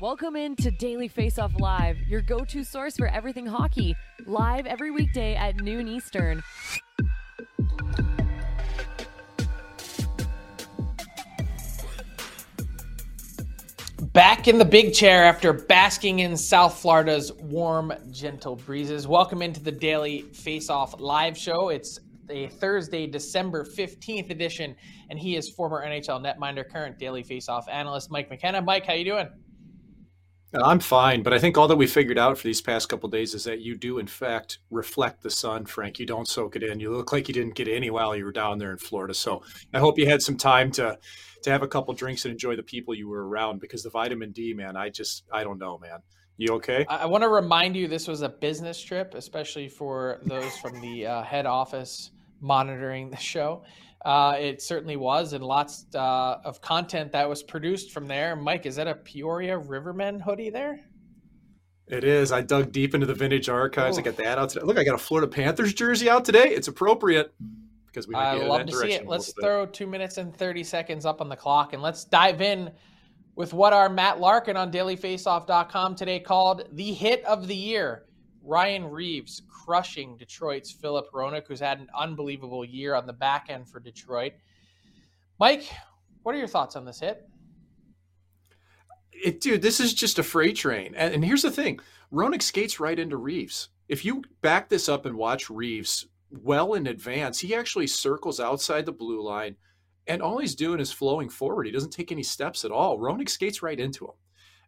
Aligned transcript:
Welcome 0.00 0.36
into 0.36 0.70
Daily 0.70 1.08
Face 1.08 1.40
Off 1.40 1.58
Live, 1.58 1.98
your 2.06 2.22
go 2.22 2.44
to 2.44 2.62
source 2.62 2.96
for 2.96 3.08
everything 3.08 3.46
hockey. 3.46 3.96
Live 4.26 4.64
every 4.64 4.92
weekday 4.92 5.34
at 5.34 5.56
noon 5.56 5.88
Eastern. 5.88 6.40
Back 14.12 14.46
in 14.46 14.58
the 14.58 14.64
big 14.64 14.94
chair 14.94 15.24
after 15.24 15.52
basking 15.52 16.20
in 16.20 16.36
South 16.36 16.78
Florida's 16.78 17.32
warm, 17.32 17.92
gentle 18.12 18.54
breezes. 18.54 19.08
Welcome 19.08 19.42
into 19.42 19.60
the 19.60 19.72
Daily 19.72 20.22
Face 20.22 20.70
Off 20.70 21.00
live 21.00 21.36
show. 21.36 21.70
It's 21.70 21.98
a 22.30 22.46
Thursday, 22.46 23.08
December 23.08 23.64
15th 23.64 24.30
edition, 24.30 24.76
and 25.10 25.18
he 25.18 25.34
is 25.34 25.50
former 25.50 25.84
NHL 25.84 26.24
netminder, 26.24 26.62
current 26.70 27.00
Daily 27.00 27.24
Face 27.24 27.48
Off 27.48 27.68
analyst, 27.68 28.12
Mike 28.12 28.30
McKenna. 28.30 28.62
Mike, 28.62 28.86
how 28.86 28.92
you 28.92 29.04
doing? 29.04 29.28
I'm 30.54 30.80
fine, 30.80 31.22
but 31.22 31.34
I 31.34 31.38
think 31.38 31.58
all 31.58 31.68
that 31.68 31.76
we 31.76 31.86
figured 31.86 32.18
out 32.18 32.38
for 32.38 32.44
these 32.44 32.62
past 32.62 32.88
couple 32.88 33.08
days 33.10 33.34
is 33.34 33.44
that 33.44 33.60
you 33.60 33.76
do, 33.76 33.98
in 33.98 34.06
fact, 34.06 34.60
reflect 34.70 35.22
the 35.22 35.30
sun, 35.30 35.66
Frank. 35.66 35.98
You 35.98 36.06
don't 36.06 36.26
soak 36.26 36.56
it 36.56 36.62
in. 36.62 36.80
You 36.80 36.90
look 36.90 37.12
like 37.12 37.28
you 37.28 37.34
didn't 37.34 37.54
get 37.54 37.68
any 37.68 37.90
while 37.90 38.16
you 38.16 38.24
were 38.24 38.32
down 38.32 38.58
there 38.58 38.72
in 38.72 38.78
Florida. 38.78 39.12
So 39.12 39.42
I 39.74 39.78
hope 39.78 39.98
you 39.98 40.06
had 40.06 40.22
some 40.22 40.36
time 40.36 40.70
to 40.72 40.98
to 41.42 41.50
have 41.50 41.62
a 41.62 41.68
couple 41.68 41.94
drinks 41.94 42.24
and 42.24 42.32
enjoy 42.32 42.56
the 42.56 42.62
people 42.62 42.94
you 42.94 43.08
were 43.08 43.28
around 43.28 43.60
because 43.60 43.82
the 43.82 43.90
vitamin 43.90 44.32
D, 44.32 44.54
man, 44.54 44.76
I 44.76 44.88
just 44.88 45.24
I 45.32 45.44
don't 45.44 45.58
know, 45.58 45.78
man. 45.78 46.00
You 46.38 46.54
okay? 46.54 46.86
I, 46.88 46.98
I 46.98 47.06
want 47.06 47.22
to 47.22 47.28
remind 47.28 47.76
you 47.76 47.86
this 47.86 48.08
was 48.08 48.22
a 48.22 48.28
business 48.28 48.80
trip, 48.80 49.14
especially 49.14 49.68
for 49.68 50.20
those 50.24 50.56
from 50.56 50.80
the 50.80 51.06
uh, 51.06 51.22
head 51.22 51.46
office 51.46 52.10
monitoring 52.40 53.10
the 53.10 53.16
show. 53.16 53.64
Uh, 54.04 54.36
it 54.38 54.62
certainly 54.62 54.96
was, 54.96 55.32
and 55.32 55.44
lots 55.44 55.86
uh, 55.94 56.38
of 56.44 56.60
content 56.60 57.12
that 57.12 57.28
was 57.28 57.42
produced 57.42 57.92
from 57.92 58.06
there. 58.06 58.36
Mike, 58.36 58.64
is 58.64 58.76
that 58.76 58.86
a 58.86 58.94
Peoria 58.94 59.58
Rivermen 59.58 60.20
hoodie 60.20 60.50
there? 60.50 60.80
It 61.88 62.04
is. 62.04 62.32
I 62.32 62.42
dug 62.42 62.70
deep 62.70 62.94
into 62.94 63.06
the 63.06 63.14
vintage 63.14 63.48
archives. 63.48 63.96
Ooh. 63.96 64.00
I 64.00 64.04
got 64.04 64.16
that 64.18 64.38
out 64.38 64.50
today. 64.50 64.64
Look, 64.64 64.78
I 64.78 64.84
got 64.84 64.94
a 64.94 64.98
Florida 64.98 65.26
Panthers 65.26 65.74
jersey 65.74 66.08
out 66.08 66.24
today. 66.24 66.48
It's 66.48 66.68
appropriate 66.68 67.34
because 67.86 68.06
we. 68.06 68.14
I 68.14 68.34
love 68.34 68.66
to 68.66 68.72
see 68.72 68.92
it. 68.92 69.06
Let's 69.06 69.32
throw 69.32 69.66
two 69.66 69.86
minutes 69.86 70.18
and 70.18 70.36
thirty 70.36 70.62
seconds 70.62 71.06
up 71.06 71.20
on 71.20 71.28
the 71.28 71.36
clock, 71.36 71.72
and 71.72 71.82
let's 71.82 72.04
dive 72.04 72.40
in 72.40 72.70
with 73.34 73.52
what 73.52 73.72
our 73.72 73.88
Matt 73.88 74.20
Larkin 74.20 74.56
on 74.56 74.70
DailyFaceoff.com 74.70 75.94
today 75.94 76.20
called 76.20 76.68
the 76.72 76.92
hit 76.92 77.24
of 77.24 77.48
the 77.48 77.56
year. 77.56 78.04
Ryan 78.42 78.84
Reaves 78.84 79.42
crushing 79.68 80.16
Detroit's 80.16 80.72
Filip 80.72 81.12
Hronek, 81.12 81.46
who's 81.46 81.60
had 81.60 81.78
an 81.78 81.88
unbelievable 81.94 82.64
year 82.64 82.94
on 82.94 83.06
the 83.06 83.12
back 83.12 83.48
end 83.50 83.68
for 83.68 83.80
Detroit. 83.80 84.32
Mike, 85.38 85.70
what 86.22 86.34
are 86.34 86.38
your 86.38 86.48
thoughts 86.48 86.74
on 86.74 86.86
this 86.86 87.00
hit? 87.00 87.28
It, 89.12 89.42
dude, 89.42 89.60
this 89.60 89.78
is 89.78 89.92
just 89.92 90.18
a 90.18 90.22
freight 90.22 90.56
train. 90.56 90.94
And, 90.96 91.12
and 91.12 91.22
here's 91.22 91.42
the 91.42 91.50
thing 91.50 91.80
Hronek 92.10 92.40
skates 92.40 92.80
right 92.80 92.98
into 92.98 93.18
Reaves. 93.18 93.68
If 93.88 94.06
you 94.06 94.22
back 94.40 94.70
this 94.70 94.88
up 94.88 95.04
and 95.04 95.16
watch 95.16 95.50
Reaves 95.50 96.06
well 96.30 96.72
in 96.72 96.86
advance, 96.86 97.40
he 97.40 97.54
actually 97.54 97.88
circles 97.88 98.40
outside 98.40 98.86
the 98.86 98.92
blue 98.92 99.22
line, 99.22 99.56
and 100.06 100.22
all 100.22 100.38
he's 100.38 100.54
doing 100.54 100.80
is 100.80 100.92
flowing 100.92 101.28
forward. 101.28 101.66
He 101.66 101.72
doesn't 101.72 101.92
take 101.92 102.10
any 102.10 102.22
steps 102.22 102.64
at 102.64 102.70
all. 102.70 102.98
Hronek 102.98 103.28
skates 103.28 103.62
right 103.62 103.78
into 103.78 104.06
him. 104.06 104.14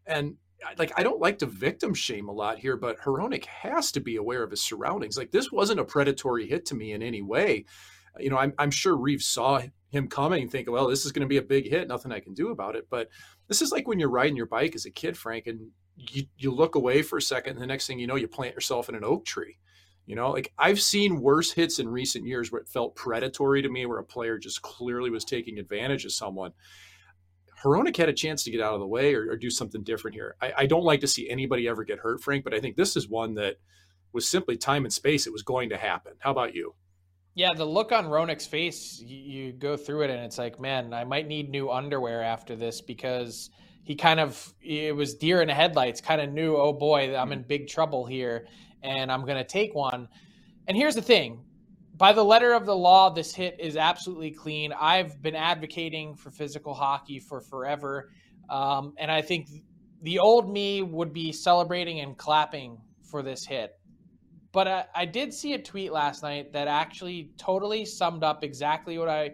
And 0.04 0.34
like 0.78 0.92
I 0.96 1.02
don't 1.02 1.20
like 1.20 1.38
to 1.38 1.46
victim 1.46 1.94
shame 1.94 2.28
a 2.28 2.32
lot 2.32 2.58
here, 2.58 2.76
but 2.76 2.98
Hronek 3.00 3.44
has 3.46 3.92
to 3.92 4.00
be 4.00 4.16
aware 4.16 4.42
of 4.42 4.50
his 4.50 4.60
surroundings. 4.60 5.16
Like 5.16 5.30
this 5.30 5.50
wasn't 5.50 5.80
a 5.80 5.84
predatory 5.84 6.46
hit 6.46 6.66
to 6.66 6.74
me 6.74 6.92
in 6.92 7.02
any 7.02 7.22
way. 7.22 7.64
You 8.18 8.30
know, 8.30 8.38
I'm, 8.38 8.52
I'm 8.58 8.70
sure 8.70 8.96
Reaves 8.96 9.26
saw 9.26 9.62
him 9.90 10.08
coming 10.08 10.42
and 10.42 10.50
think, 10.50 10.70
well, 10.70 10.88
this 10.88 11.06
is 11.06 11.12
going 11.12 11.22
to 11.22 11.28
be 11.28 11.36
a 11.36 11.42
big 11.42 11.68
hit. 11.68 11.88
Nothing 11.88 12.12
I 12.12 12.20
can 12.20 12.34
do 12.34 12.50
about 12.50 12.76
it. 12.76 12.88
But 12.90 13.08
this 13.48 13.62
is 13.62 13.72
like 13.72 13.86
when 13.86 13.98
you're 13.98 14.10
riding 14.10 14.36
your 14.36 14.46
bike 14.46 14.74
as 14.74 14.84
a 14.84 14.90
kid, 14.90 15.16
Frank, 15.16 15.46
and 15.46 15.70
you, 15.96 16.24
you 16.36 16.50
look 16.50 16.74
away 16.74 17.02
for 17.02 17.18
a 17.18 17.22
second, 17.22 17.52
and 17.52 17.62
the 17.62 17.66
next 17.66 17.86
thing 17.86 17.98
you 17.98 18.06
know, 18.06 18.16
you 18.16 18.28
plant 18.28 18.54
yourself 18.54 18.88
in 18.88 18.94
an 18.94 19.04
oak 19.04 19.24
tree. 19.24 19.58
You 20.06 20.16
know, 20.16 20.30
like 20.30 20.52
I've 20.58 20.80
seen 20.80 21.20
worse 21.20 21.52
hits 21.52 21.78
in 21.78 21.88
recent 21.88 22.26
years 22.26 22.50
where 22.50 22.60
it 22.60 22.68
felt 22.68 22.96
predatory 22.96 23.62
to 23.62 23.68
me, 23.68 23.86
where 23.86 23.98
a 23.98 24.04
player 24.04 24.38
just 24.38 24.62
clearly 24.62 25.10
was 25.10 25.24
taking 25.24 25.58
advantage 25.58 26.04
of 26.04 26.12
someone. 26.12 26.52
Hronek 27.62 27.96
had 27.96 28.08
a 28.08 28.12
chance 28.12 28.42
to 28.44 28.50
get 28.50 28.60
out 28.60 28.74
of 28.74 28.80
the 28.80 28.86
way 28.86 29.14
or, 29.14 29.30
or 29.30 29.36
do 29.36 29.50
something 29.50 29.82
different 29.82 30.14
here. 30.14 30.36
I, 30.40 30.52
I, 30.58 30.66
don't 30.66 30.84
like 30.84 31.00
to 31.00 31.06
see 31.06 31.28
anybody 31.28 31.68
ever 31.68 31.84
get 31.84 31.98
hurt, 31.98 32.22
Frank, 32.22 32.42
but 32.44 32.54
I 32.54 32.60
think 32.60 32.76
this 32.76 32.96
is 32.96 33.08
one 33.08 33.34
that 33.34 33.56
was 34.12 34.26
simply 34.26 34.56
time 34.56 34.84
and 34.84 34.92
space. 34.92 35.26
It 35.26 35.32
was 35.32 35.42
going 35.42 35.68
to 35.70 35.76
happen. 35.76 36.12
How 36.20 36.30
about 36.30 36.54
you? 36.54 36.74
Yeah, 37.34 37.52
the 37.54 37.64
look 37.64 37.92
on 37.92 38.06
Hronek's 38.06 38.46
face, 38.46 39.00
you, 39.00 39.16
you 39.16 39.52
go 39.52 39.76
through 39.76 40.02
it 40.02 40.10
and 40.10 40.20
it's 40.24 40.38
like, 40.38 40.58
man, 40.58 40.92
I 40.92 41.04
might 41.04 41.28
need 41.28 41.50
new 41.50 41.70
underwear 41.70 42.22
after 42.22 42.56
this 42.56 42.80
because 42.80 43.50
he 43.84 43.94
kind 43.94 44.20
of, 44.20 44.54
it 44.60 44.94
was 44.96 45.14
deer 45.14 45.42
in 45.42 45.48
the 45.48 45.54
headlights, 45.54 46.00
kind 46.00 46.20
of 46.20 46.32
knew, 46.32 46.56
oh 46.56 46.72
boy, 46.72 47.14
I'm 47.16 47.32
in 47.32 47.40
hmm. 47.40 47.48
big 47.48 47.68
trouble 47.68 48.06
here 48.06 48.46
and 48.82 49.12
I'm 49.12 49.22
going 49.22 49.38
to 49.38 49.44
take 49.44 49.74
one. 49.74 50.08
And 50.66 50.76
here's 50.76 50.94
the 50.94 51.02
thing 51.02 51.44
by 52.00 52.14
the 52.14 52.24
letter 52.24 52.54
of 52.54 52.64
the 52.64 52.74
law, 52.74 53.10
this 53.10 53.34
hit 53.34 53.56
is 53.60 53.76
absolutely 53.76 54.30
clean. 54.30 54.72
I've 54.72 55.20
been 55.20 55.36
advocating 55.36 56.16
for 56.16 56.30
physical 56.30 56.72
hockey 56.72 57.20
for 57.20 57.42
forever. 57.42 58.10
Um, 58.48 58.94
and 58.96 59.10
I 59.10 59.20
think 59.20 59.48
the 60.00 60.18
old 60.18 60.50
me 60.50 60.80
would 60.80 61.12
be 61.12 61.30
celebrating 61.30 62.00
and 62.00 62.16
clapping 62.16 62.78
for 63.02 63.22
this 63.22 63.44
hit. 63.44 63.78
But 64.50 64.66
I, 64.66 64.84
I 64.94 65.04
did 65.04 65.34
see 65.34 65.52
a 65.52 65.58
tweet 65.58 65.92
last 65.92 66.22
night 66.22 66.54
that 66.54 66.68
actually 66.68 67.32
totally 67.36 67.84
summed 67.84 68.24
up 68.24 68.42
exactly 68.44 68.96
what 68.96 69.10
I 69.10 69.32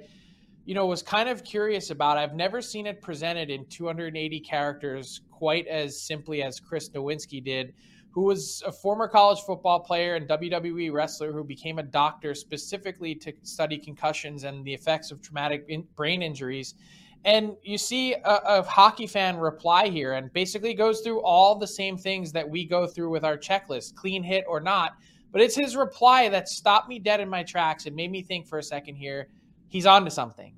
you 0.64 0.74
know, 0.74 0.86
was 0.86 1.00
kind 1.00 1.28
of 1.28 1.44
curious 1.44 1.90
about. 1.90 2.18
I've 2.18 2.34
never 2.34 2.60
seen 2.60 2.88
it 2.88 3.00
presented 3.00 3.48
in 3.48 3.64
280 3.66 4.40
characters 4.40 5.20
quite 5.30 5.68
as 5.68 6.02
simply 6.02 6.42
as 6.42 6.58
Chris 6.58 6.90
Nowinski 6.90 7.42
did, 7.42 7.74
who 8.16 8.22
was 8.22 8.62
a 8.66 8.72
former 8.72 9.06
college 9.06 9.40
football 9.40 9.78
player 9.78 10.14
and 10.14 10.26
WWE 10.26 10.90
wrestler 10.90 11.32
who 11.32 11.44
became 11.44 11.78
a 11.78 11.82
doctor 11.82 12.34
specifically 12.34 13.14
to 13.14 13.30
study 13.42 13.76
concussions 13.76 14.44
and 14.44 14.64
the 14.64 14.72
effects 14.72 15.10
of 15.10 15.20
traumatic 15.20 15.66
in- 15.68 15.86
brain 15.96 16.22
injuries. 16.22 16.76
And 17.26 17.56
you 17.62 17.76
see 17.76 18.14
a, 18.14 18.40
a, 18.46 18.62
hockey 18.62 19.06
fan 19.06 19.36
reply 19.36 19.88
here 19.88 20.14
and 20.14 20.32
basically 20.32 20.72
goes 20.72 21.02
through 21.02 21.20
all 21.20 21.56
the 21.56 21.66
same 21.66 21.98
things 21.98 22.32
that 22.32 22.48
we 22.48 22.64
go 22.64 22.86
through 22.86 23.10
with 23.10 23.22
our 23.22 23.36
checklist, 23.36 23.96
clean 23.96 24.22
hit 24.22 24.46
or 24.48 24.60
not. 24.60 24.92
But 25.30 25.42
it's 25.42 25.54
his 25.54 25.76
reply 25.76 26.30
that 26.30 26.48
stopped 26.48 26.88
me 26.88 26.98
dead 26.98 27.20
in 27.20 27.28
my 27.28 27.42
tracks 27.42 27.84
and 27.84 27.94
made 27.94 28.10
me 28.10 28.22
think 28.22 28.46
for 28.46 28.58
a 28.58 28.62
second 28.62 28.94
here 28.94 29.28
he's 29.68 29.84
on 29.84 30.06
to 30.06 30.10
something. 30.10 30.54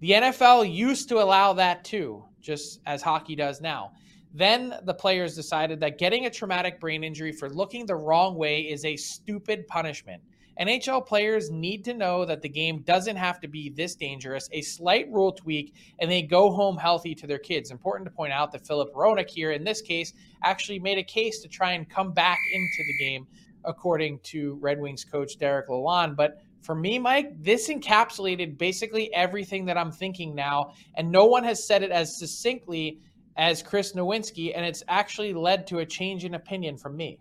The 0.00 0.10
NFL 0.10 0.74
used 0.74 1.08
to 1.10 1.22
allow 1.22 1.52
that 1.52 1.84
too, 1.84 2.24
just 2.40 2.80
as 2.84 3.00
hockey 3.00 3.36
does 3.36 3.60
now. 3.60 3.92
Then 4.32 4.74
the 4.84 4.94
players 4.94 5.34
decided 5.34 5.80
that 5.80 5.98
getting 5.98 6.26
a 6.26 6.30
traumatic 6.30 6.80
brain 6.80 7.02
injury 7.02 7.32
for 7.32 7.50
looking 7.50 7.86
the 7.86 7.96
wrong 7.96 8.36
way 8.36 8.60
is 8.60 8.84
a 8.84 8.96
stupid 8.96 9.66
punishment. 9.66 10.22
NHL 10.60 11.06
players 11.06 11.50
need 11.50 11.84
to 11.86 11.94
know 11.94 12.26
that 12.26 12.42
the 12.42 12.48
game 12.48 12.82
doesn't 12.82 13.16
have 13.16 13.40
to 13.40 13.48
be 13.48 13.70
this 13.70 13.94
dangerous, 13.94 14.46
a 14.52 14.60
slight 14.60 15.10
rule 15.10 15.32
tweak, 15.32 15.74
and 15.98 16.10
they 16.10 16.20
go 16.20 16.50
home 16.50 16.76
healthy 16.76 17.14
to 17.14 17.26
their 17.26 17.38
kids. 17.38 17.70
Important 17.70 18.06
to 18.06 18.14
point 18.14 18.32
out 18.32 18.52
that 18.52 18.66
Filip 18.66 18.92
Hronek 18.92 19.30
here, 19.30 19.52
in 19.52 19.64
this 19.64 19.80
case, 19.80 20.12
actually 20.44 20.78
made 20.78 20.98
a 20.98 21.02
case 21.02 21.40
to 21.40 21.48
try 21.48 21.72
and 21.72 21.88
come 21.88 22.12
back 22.12 22.38
into 22.52 22.84
the 22.86 23.04
game, 23.04 23.26
according 23.64 24.20
to 24.24 24.58
Red 24.60 24.78
Wings 24.78 25.02
coach 25.02 25.38
Derek 25.38 25.68
Lalonde. 25.68 26.14
But 26.14 26.42
for 26.60 26.74
me, 26.74 26.98
Mike, 26.98 27.42
this 27.42 27.70
encapsulated 27.70 28.58
basically 28.58 29.12
everything 29.14 29.64
that 29.64 29.78
I'm 29.78 29.90
thinking 29.90 30.34
now, 30.34 30.74
and 30.94 31.10
no 31.10 31.24
one 31.24 31.44
has 31.44 31.66
said 31.66 31.82
it 31.82 31.90
as 31.90 32.18
succinctly 32.18 33.00
as 33.36 33.62
Chris 33.62 33.94
Nowinski, 33.94 34.52
and 34.54 34.64
it's 34.64 34.82
actually 34.88 35.32
led 35.32 35.66
to 35.68 35.78
a 35.78 35.86
change 35.86 36.24
in 36.24 36.34
opinion 36.34 36.76
from 36.76 36.96
me. 36.96 37.18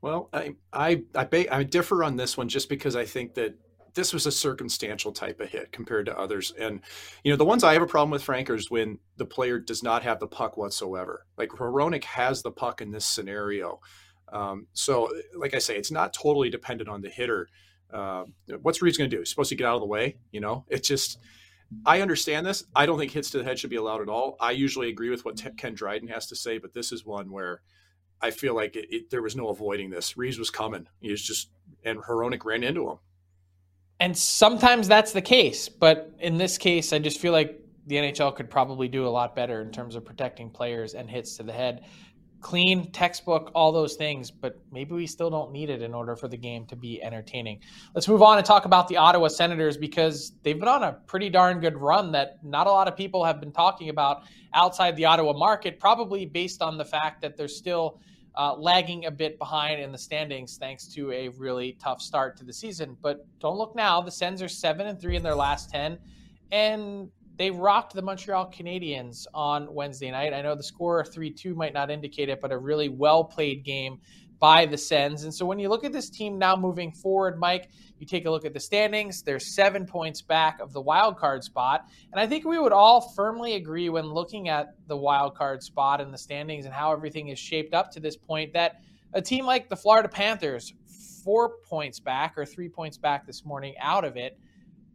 Well, 0.00 0.28
I 0.32 0.54
I 0.72 1.02
I, 1.14 1.46
I 1.50 1.62
differ 1.62 2.04
on 2.04 2.16
this 2.16 2.36
one 2.36 2.48
just 2.48 2.68
because 2.68 2.96
I 2.96 3.04
think 3.04 3.34
that 3.34 3.54
this 3.94 4.12
was 4.12 4.26
a 4.26 4.32
circumstantial 4.32 5.10
type 5.10 5.40
of 5.40 5.48
hit 5.48 5.72
compared 5.72 6.04
to 6.06 6.18
others. 6.18 6.52
And, 6.58 6.80
you 7.24 7.32
know, 7.32 7.36
the 7.36 7.46
ones 7.46 7.64
I 7.64 7.72
have 7.72 7.80
a 7.82 7.86
problem 7.86 8.10
with, 8.10 8.22
Frank, 8.22 8.50
is 8.50 8.70
when 8.70 8.98
the 9.16 9.24
player 9.24 9.58
does 9.58 9.82
not 9.82 10.02
have 10.02 10.20
the 10.20 10.26
puck 10.26 10.58
whatsoever. 10.58 11.24
Like 11.38 11.48
Hronek 11.48 12.04
has 12.04 12.42
the 12.42 12.50
puck 12.52 12.82
in 12.82 12.90
this 12.90 13.06
scenario. 13.06 13.80
Um, 14.30 14.66
so, 14.74 15.08
like 15.34 15.54
I 15.54 15.58
say, 15.58 15.76
it's 15.78 15.90
not 15.90 16.12
totally 16.12 16.50
dependent 16.50 16.90
on 16.90 17.00
the 17.00 17.08
hitter. 17.08 17.48
Uh, 17.90 18.24
what's 18.60 18.82
Reaves 18.82 18.98
going 18.98 19.08
to 19.08 19.16
do? 19.16 19.20
He's 19.20 19.30
supposed 19.30 19.48
to 19.48 19.56
get 19.56 19.66
out 19.66 19.76
of 19.76 19.80
the 19.80 19.86
way. 19.86 20.18
You 20.30 20.40
know, 20.40 20.64
it's 20.68 20.86
just. 20.86 21.18
I 21.84 22.00
understand 22.00 22.46
this. 22.46 22.64
I 22.74 22.86
don't 22.86 22.98
think 22.98 23.12
hits 23.12 23.30
to 23.30 23.38
the 23.38 23.44
head 23.44 23.58
should 23.58 23.70
be 23.70 23.76
allowed 23.76 24.02
at 24.02 24.08
all. 24.08 24.36
I 24.40 24.52
usually 24.52 24.88
agree 24.88 25.10
with 25.10 25.24
what 25.24 25.42
Ken 25.56 25.74
Dryden 25.74 26.08
has 26.08 26.26
to 26.28 26.36
say, 26.36 26.58
but 26.58 26.72
this 26.72 26.92
is 26.92 27.04
one 27.04 27.30
where 27.30 27.62
I 28.20 28.30
feel 28.30 28.54
like 28.54 28.76
it, 28.76 28.86
it, 28.90 29.10
there 29.10 29.22
was 29.22 29.36
no 29.36 29.48
avoiding 29.48 29.90
this. 29.90 30.16
Reaves 30.16 30.38
was 30.38 30.50
coming. 30.50 30.86
He 31.00 31.10
was 31.10 31.22
just, 31.22 31.50
and 31.84 31.98
Hronek 31.98 32.44
ran 32.44 32.62
into 32.62 32.88
him. 32.88 32.98
And 33.98 34.16
sometimes 34.16 34.88
that's 34.88 35.12
the 35.12 35.22
case, 35.22 35.68
but 35.68 36.14
in 36.20 36.36
this 36.36 36.58
case, 36.58 36.92
I 36.92 36.98
just 36.98 37.18
feel 37.18 37.32
like 37.32 37.60
the 37.86 37.96
NHL 37.96 38.34
could 38.36 38.50
probably 38.50 38.88
do 38.88 39.06
a 39.06 39.08
lot 39.08 39.34
better 39.34 39.62
in 39.62 39.70
terms 39.70 39.94
of 39.94 40.04
protecting 40.04 40.50
players 40.50 40.94
and 40.94 41.10
hits 41.10 41.36
to 41.36 41.42
the 41.42 41.52
head 41.52 41.84
clean 42.40 42.90
textbook 42.92 43.50
all 43.54 43.72
those 43.72 43.94
things 43.94 44.30
but 44.30 44.60
maybe 44.70 44.94
we 44.94 45.06
still 45.06 45.30
don't 45.30 45.52
need 45.52 45.70
it 45.70 45.82
in 45.82 45.94
order 45.94 46.14
for 46.14 46.28
the 46.28 46.36
game 46.36 46.66
to 46.66 46.76
be 46.76 47.02
entertaining. 47.02 47.58
Let's 47.94 48.08
move 48.08 48.22
on 48.22 48.38
and 48.38 48.46
talk 48.46 48.66
about 48.66 48.88
the 48.88 48.96
ottawa 48.96 49.28
senators 49.28 49.76
because 49.76 50.32
they've 50.42 50.58
been 50.58 50.68
on 50.68 50.82
a 50.82 50.92
pretty 51.06 51.30
darn 51.30 51.60
good 51.60 51.76
run 51.76 52.12
that 52.12 52.38
not 52.44 52.66
a 52.66 52.70
lot 52.70 52.88
of 52.88 52.96
people 52.96 53.24
have 53.24 53.40
been 53.40 53.52
talking 53.52 53.88
about 53.88 54.24
outside 54.54 54.96
the 54.96 55.04
ottawa 55.04 55.32
market 55.32 55.80
probably 55.80 56.26
based 56.26 56.62
on 56.62 56.76
the 56.76 56.84
fact 56.84 57.22
that 57.22 57.36
they're 57.36 57.48
still 57.48 58.00
uh, 58.36 58.54
lagging 58.54 59.06
a 59.06 59.10
bit 59.10 59.38
behind 59.38 59.80
in 59.80 59.90
the 59.90 59.98
standings 59.98 60.58
thanks 60.58 60.86
to 60.86 61.10
a 61.12 61.28
really 61.30 61.72
tough 61.80 62.02
start 62.02 62.36
to 62.36 62.44
the 62.44 62.52
season. 62.52 62.96
But 63.00 63.26
don't 63.40 63.56
look 63.56 63.74
now 63.74 64.00
the 64.00 64.10
sens 64.10 64.42
are 64.42 64.48
7 64.48 64.86
and 64.86 65.00
3 65.00 65.16
in 65.16 65.22
their 65.22 65.34
last 65.34 65.70
10 65.70 65.98
and 66.52 67.10
they 67.36 67.50
rocked 67.50 67.94
the 67.94 68.02
Montreal 68.02 68.50
Canadiens 68.50 69.26
on 69.34 69.72
Wednesday 69.72 70.10
night. 70.10 70.32
I 70.32 70.42
know 70.42 70.54
the 70.54 70.62
score 70.62 71.04
3 71.04 71.30
2 71.30 71.54
might 71.54 71.74
not 71.74 71.90
indicate 71.90 72.28
it, 72.28 72.40
but 72.40 72.52
a 72.52 72.58
really 72.58 72.88
well 72.88 73.24
played 73.24 73.64
game 73.64 74.00
by 74.38 74.66
the 74.66 74.76
Sens. 74.76 75.24
And 75.24 75.32
so 75.32 75.46
when 75.46 75.58
you 75.58 75.68
look 75.68 75.84
at 75.84 75.92
this 75.92 76.10
team 76.10 76.38
now 76.38 76.56
moving 76.56 76.92
forward, 76.92 77.38
Mike, 77.38 77.70
you 77.98 78.06
take 78.06 78.26
a 78.26 78.30
look 78.30 78.44
at 78.44 78.52
the 78.52 78.60
standings, 78.60 79.22
they're 79.22 79.40
seven 79.40 79.86
points 79.86 80.20
back 80.20 80.60
of 80.60 80.72
the 80.72 80.80
wild 80.80 81.16
card 81.16 81.42
spot. 81.42 81.86
And 82.12 82.20
I 82.20 82.26
think 82.26 82.44
we 82.44 82.58
would 82.58 82.72
all 82.72 83.12
firmly 83.16 83.54
agree 83.54 83.88
when 83.88 84.06
looking 84.06 84.48
at 84.48 84.74
the 84.88 84.96
wild 84.96 85.34
card 85.34 85.62
spot 85.62 86.00
and 86.00 86.12
the 86.12 86.18
standings 86.18 86.66
and 86.66 86.74
how 86.74 86.92
everything 86.92 87.28
is 87.28 87.38
shaped 87.38 87.72
up 87.72 87.90
to 87.92 88.00
this 88.00 88.16
point 88.16 88.52
that 88.52 88.82
a 89.14 89.22
team 89.22 89.46
like 89.46 89.68
the 89.68 89.76
Florida 89.76 90.08
Panthers, 90.08 90.74
four 91.24 91.54
points 91.64 91.98
back 91.98 92.36
or 92.36 92.44
three 92.44 92.68
points 92.68 92.98
back 92.98 93.26
this 93.26 93.44
morning 93.44 93.74
out 93.80 94.04
of 94.04 94.16
it, 94.16 94.38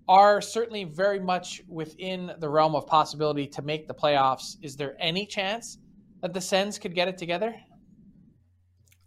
are 0.07 0.42
certainly 0.42 0.83
very 0.83 1.19
much 1.19 1.62
within 1.68 2.31
the 2.39 2.50
realm 2.50 2.75
of 2.75 2.88
possibility 2.88 3.48
to 3.48 3.62
make 3.62 3.88
the 3.88 3.94
playoffs. 3.94 4.56
Is 4.62 4.75
there 4.75 4.95
any 5.00 5.25
chance 5.25 5.77
that 6.21 6.33
the 6.33 6.42
Sens 6.42 6.77
could 6.80 6.95
get 6.95 7.07
it 7.07 7.18
together? 7.18 7.56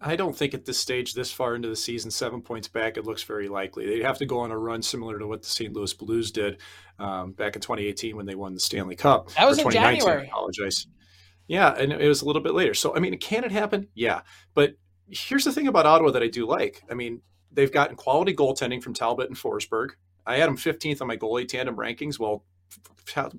I 0.01 0.17
don't 0.17 0.37
think 0.37 0.53
at 0.53 0.67
this 0.67 0.79
stage, 0.79 1.15
this 1.15 1.33
far 1.33 1.55
into 1.55 1.69
the 1.69 1.77
season, 1.77 2.11
seven 2.11 2.43
points 2.43 2.69
back, 2.69 2.99
it 2.99 3.07
looks 3.07 3.23
very 3.23 3.49
likely. 3.49 3.87
They'd 3.87 4.05
have 4.05 4.19
to 4.19 4.27
go 4.27 4.41
on 4.41 4.51
a 4.51 4.59
run 4.59 4.83
similar 4.83 5.19
to 5.19 5.27
what 5.27 5.43
the 5.43 5.49
St. 5.49 5.73
Louis 5.73 5.95
Blues 5.95 6.31
did 6.31 6.61
um, 6.99 7.33
back 7.33 7.57
in 7.57 7.63
2018 7.63 8.15
when 8.15 8.27
they 8.27 8.35
won 8.35 8.53
the 8.53 8.61
Stanley 8.61 8.97
Cup. 8.97 9.33
That 9.33 9.47
was 9.47 9.59
in 9.59 9.71
January. 9.71 10.23
I 10.23 10.25
apologize. 10.25 10.87
Yeah, 11.47 11.75
and 11.75 11.93
it 11.93 12.09
was 12.09 12.23
a 12.23 12.27
little 12.27 12.43
bit 12.43 12.55
later. 12.55 12.75
So, 12.75 12.95
I 12.95 13.01
mean, 13.01 13.17
can 13.19 13.45
it 13.45 13.53
happen? 13.53 13.89
Yeah. 13.95 14.23
But 14.55 14.75
here's 15.09 15.45
the 15.45 15.53
thing 15.53 15.69
about 15.69 15.87
Ottawa 15.87 16.11
that 16.11 16.23
I 16.23 16.29
do 16.29 16.47
like. 16.47 16.83
I 16.91 16.95
mean, 16.95 17.23
they've 17.51 17.73
gotten 17.73 17.97
quality 17.97 18.35
goaltending 18.35 18.83
from 18.83 18.95
Talbot 18.95 19.29
and 19.29 19.37
Forsberg. 19.37 19.91
I 20.27 20.37
had 20.37 20.49
him 20.49 20.57
15th 20.57 21.01
on 21.01 21.09
my 21.09 21.17
goalie 21.17 21.47
tandem 21.49 21.77
rankings. 21.77 22.19
Well, 22.19 22.45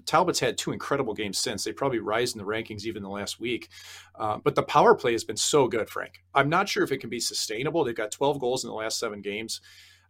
Talbot's 0.06 0.40
had 0.40 0.58
two 0.58 0.72
incredible 0.72 1.14
games 1.14 1.38
since. 1.38 1.64
They 1.64 1.74
probably 1.74 2.00
rise 2.00 2.34
in 2.34 2.40
the 2.40 2.46
rankings 2.46 2.86
even 2.86 3.02
the 3.02 3.10
last 3.10 3.40
week. 3.40 3.70
Uh, 4.14 4.38
but 4.44 4.56
the 4.56 4.64
power 4.64 4.96
play 4.96 5.12
has 5.14 5.24
been 5.24 5.38
so 5.38 5.68
good, 5.68 5.90
Frank. 5.90 6.24
I'm 6.34 6.50
not 6.50 6.70
sure 6.70 6.84
if 6.84 6.92
it 6.92 7.00
can 7.00 7.10
be 7.10 7.20
sustainable. 7.20 7.84
They've 7.84 7.96
got 7.96 8.12
12 8.12 8.40
goals 8.40 8.64
in 8.64 8.70
the 8.70 8.76
last 8.76 9.00
seven 9.00 9.22
games. 9.22 9.62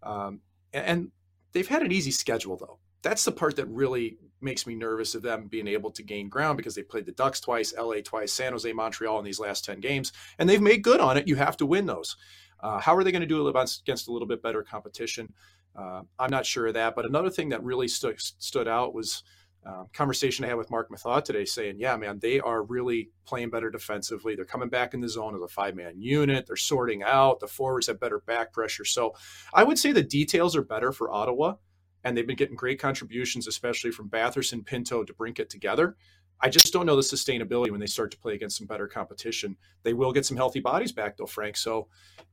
Um, 0.04 0.42
and 0.74 1.12
they've 1.54 1.68
had 1.68 1.84
an 1.84 1.92
easy 1.92 2.12
schedule, 2.12 2.58
though. 2.58 2.80
That's 3.02 3.24
the 3.24 3.32
part 3.32 3.56
that 3.56 3.68
really 3.68 4.18
makes 4.42 4.68
me 4.68 4.76
nervous 4.76 5.16
of 5.16 5.22
them 5.22 5.48
being 5.48 5.68
able 5.68 5.92
to 5.92 6.04
gain 6.04 6.28
ground 6.28 6.58
because 6.58 6.76
they 6.76 6.84
played 6.84 7.06
the 7.06 7.12
Ducks 7.14 7.40
twice, 7.40 7.74
LA 7.78 7.98
twice, 8.04 8.34
San 8.34 8.52
Jose, 8.52 8.72
Montreal 8.72 9.20
in 9.20 9.26
these 9.26 9.40
last 9.40 9.64
10 9.64 9.80
games, 9.80 10.12
and 10.38 10.50
they've 10.50 10.62
made 10.62 10.84
good 10.84 11.00
on 11.00 11.16
it. 11.16 11.28
You 11.28 11.36
have 11.36 11.56
to 11.58 11.66
win 11.66 11.86
those. 11.86 12.18
Uh, 12.62 12.80
how 12.80 12.96
are 12.96 13.04
they 13.04 13.12
going 13.12 13.22
to 13.22 13.28
do 13.28 13.48
it 13.48 13.56
against 13.84 14.08
a 14.08 14.12
little 14.12 14.28
bit 14.28 14.42
better 14.42 14.64
competition? 14.64 15.34
Uh, 15.78 16.02
I'm 16.18 16.32
not 16.32 16.46
sure 16.46 16.68
of 16.68 16.74
that. 16.76 16.96
But 16.96 17.06
another 17.06 17.30
thing 17.30 17.50
that 17.50 17.64
really 17.64 17.88
stood 17.88 18.20
stood 18.20 18.68
out 18.68 18.94
was 18.94 19.24
uh, 19.66 19.84
conversation 19.94 20.46
I 20.46 20.50
had 20.50 20.58
with 20.58 20.70
Mark 20.70 20.90
Methot 20.90 21.24
today, 21.24 21.44
saying, 21.44 21.78
"Yeah, 21.80 21.98
man, 21.98 22.20
they 22.20 22.40
are 22.40 22.64
really 22.64 23.10
playing 23.26 23.50
better 23.50 23.72
defensively. 23.72 24.36
They're 24.36 24.46
coming 24.46 24.70
back 24.70 24.94
in 24.94 25.02
the 25.02 25.10
zone 25.10 25.36
as 25.36 25.42
a 25.42 25.48
five 25.48 25.76
man 25.76 26.00
unit. 26.00 26.46
They're 26.46 26.56
sorting 26.56 27.04
out. 27.04 27.40
The 27.40 27.48
forwards 27.48 27.88
have 27.88 28.00
better 28.00 28.20
back 28.20 28.54
pressure. 28.54 28.86
So 28.86 29.16
I 29.54 29.64
would 29.64 29.80
say 29.80 29.92
the 29.92 30.04
details 30.04 30.56
are 30.56 30.62
better 30.62 30.92
for 30.92 31.12
Ottawa, 31.12 31.56
and 32.04 32.16
they've 32.16 32.28
been 32.28 32.36
getting 32.36 32.56
great 32.56 32.80
contributions, 32.80 33.48
especially 33.48 33.92
from 33.92 34.10
Batherson, 34.10 34.64
Pinto, 34.66 35.04
DeBrincat 35.04 35.50
together. 35.50 35.96
I 36.42 36.50
just 36.50 36.72
don't 36.74 36.86
know 36.86 36.96
the 36.96 37.02
sustainability 37.02 37.72
when 37.72 37.80
they 37.80 37.86
start 37.88 38.12
to 38.12 38.20
play 38.20 38.36
against 38.36 38.58
some 38.58 38.68
better 38.68 38.88
competition. 38.88 39.58
They 39.84 39.94
will 39.94 40.12
get 40.12 40.26
some 40.26 40.38
healthy 40.38 40.60
bodies 40.60 40.92
back, 40.92 41.18
though, 41.18 41.26
Frank. 41.26 41.56
So 41.56 41.88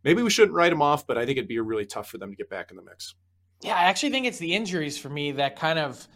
maybe 0.04 0.22
we 0.22 0.30
shouldn't 0.30 0.56
write 0.56 0.70
them 0.70 0.82
off, 0.82 1.06
but 1.06 1.16
I 1.16 1.24
think 1.24 1.38
it'd 1.38 1.48
be 1.48 1.60
really 1.60 1.86
tough 1.86 2.10
for 2.10 2.18
them 2.18 2.30
to 2.30 2.36
get 2.36 2.50
back 2.50 2.70
in 2.70 2.76
the 2.76 2.82
mix. 2.82 3.14
Yeah, 3.62 3.76
I 3.76 3.84
actually 3.84 4.10
think 4.10 4.26
it's 4.26 4.38
the 4.38 4.54
injuries 4.54 4.98
for 4.98 5.08
me 5.08 5.32
that 5.32 5.56
kind 5.56 5.78
of, 5.78 6.08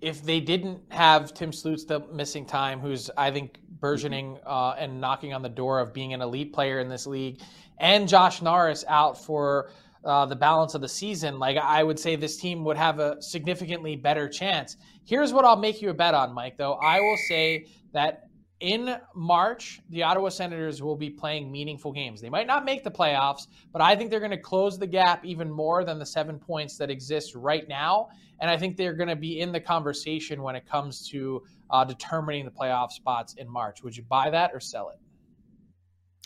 if 0.00 0.22
they 0.24 0.40
didn't 0.40 0.80
have 0.90 1.32
Tim 1.32 1.52
Stützle 1.52 2.12
missing 2.12 2.44
time, 2.44 2.80
who's 2.80 3.08
I 3.16 3.30
think 3.30 3.60
burgeoning 3.80 4.38
uh, 4.44 4.74
and 4.76 5.00
knocking 5.00 5.32
on 5.32 5.42
the 5.42 5.48
door 5.48 5.78
of 5.78 5.94
being 5.94 6.12
an 6.12 6.20
elite 6.20 6.52
player 6.52 6.80
in 6.80 6.88
this 6.88 7.06
league, 7.06 7.40
and 7.78 8.08
Josh 8.08 8.42
Norris 8.42 8.84
out 8.88 9.24
for 9.24 9.70
uh, 10.04 10.26
the 10.26 10.34
balance 10.34 10.74
of 10.74 10.80
the 10.80 10.88
season, 10.88 11.38
like 11.38 11.56
I 11.56 11.84
would 11.84 12.00
say 12.00 12.16
this 12.16 12.36
team 12.36 12.64
would 12.64 12.76
have 12.76 12.98
a 12.98 13.22
significantly 13.22 13.94
better 13.94 14.28
chance. 14.28 14.76
Here's 15.04 15.32
what 15.32 15.44
I'll 15.44 15.56
make 15.56 15.80
you 15.80 15.90
a 15.90 15.94
bet 15.94 16.14
on, 16.14 16.34
Mike. 16.34 16.56
Though 16.56 16.74
I 16.74 17.00
will 17.00 17.18
say 17.28 17.66
that 17.92 18.27
in 18.60 18.96
March, 19.14 19.80
the 19.90 20.02
Ottawa 20.02 20.28
Senators 20.30 20.82
will 20.82 20.96
be 20.96 21.10
playing 21.10 21.50
meaningful 21.50 21.92
games. 21.92 22.20
They 22.20 22.30
might 22.30 22.46
not 22.46 22.64
make 22.64 22.82
the 22.82 22.90
playoffs, 22.90 23.46
but 23.72 23.80
I 23.80 23.94
think 23.94 24.10
they're 24.10 24.20
going 24.20 24.32
to 24.32 24.36
close 24.36 24.78
the 24.78 24.86
gap 24.86 25.24
even 25.24 25.50
more 25.50 25.84
than 25.84 25.98
the 25.98 26.06
seven 26.06 26.38
points 26.38 26.76
that 26.78 26.90
exist 26.90 27.34
right 27.34 27.68
now. 27.68 28.08
And 28.40 28.50
I 28.50 28.56
think 28.56 28.76
they're 28.76 28.94
going 28.94 29.08
to 29.08 29.16
be 29.16 29.40
in 29.40 29.52
the 29.52 29.60
conversation 29.60 30.42
when 30.42 30.56
it 30.56 30.66
comes 30.66 31.08
to 31.10 31.42
uh, 31.70 31.84
determining 31.84 32.44
the 32.44 32.50
playoff 32.50 32.90
spots 32.90 33.34
in 33.34 33.48
March. 33.48 33.82
Would 33.82 33.96
you 33.96 34.02
buy 34.04 34.30
that 34.30 34.50
or 34.52 34.60
sell 34.60 34.90
it? 34.90 34.98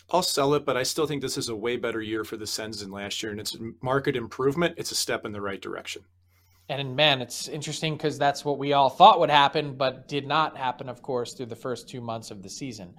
I'll 0.09 0.23
sell 0.23 0.53
it, 0.53 0.65
but 0.65 0.77
I 0.77 0.83
still 0.83 1.07
think 1.07 1.21
this 1.21 1.37
is 1.37 1.49
a 1.49 1.55
way 1.55 1.77
better 1.77 2.01
year 2.01 2.23
for 2.23 2.37
the 2.37 2.45
Sens 2.45 2.81
than 2.81 2.91
last 2.91 3.23
year. 3.23 3.31
And 3.31 3.39
it's 3.39 3.57
market 3.81 4.15
improvement. 4.15 4.75
It's 4.77 4.91
a 4.91 4.95
step 4.95 5.25
in 5.25 5.31
the 5.31 5.41
right 5.41 5.61
direction. 5.61 6.03
And 6.79 6.95
man, 6.95 7.21
it's 7.21 7.47
interesting 7.47 7.93
because 7.93 8.17
that's 8.17 8.43
what 8.43 8.57
we 8.57 8.73
all 8.73 8.89
thought 8.89 9.19
would 9.19 9.29
happen, 9.29 9.75
but 9.75 10.07
did 10.07 10.25
not 10.25 10.57
happen, 10.57 10.89
of 10.89 11.03
course, 11.03 11.33
through 11.33 11.45
the 11.45 11.55
first 11.55 11.87
two 11.87 12.01
months 12.01 12.31
of 12.31 12.41
the 12.41 12.49
season. 12.49 12.95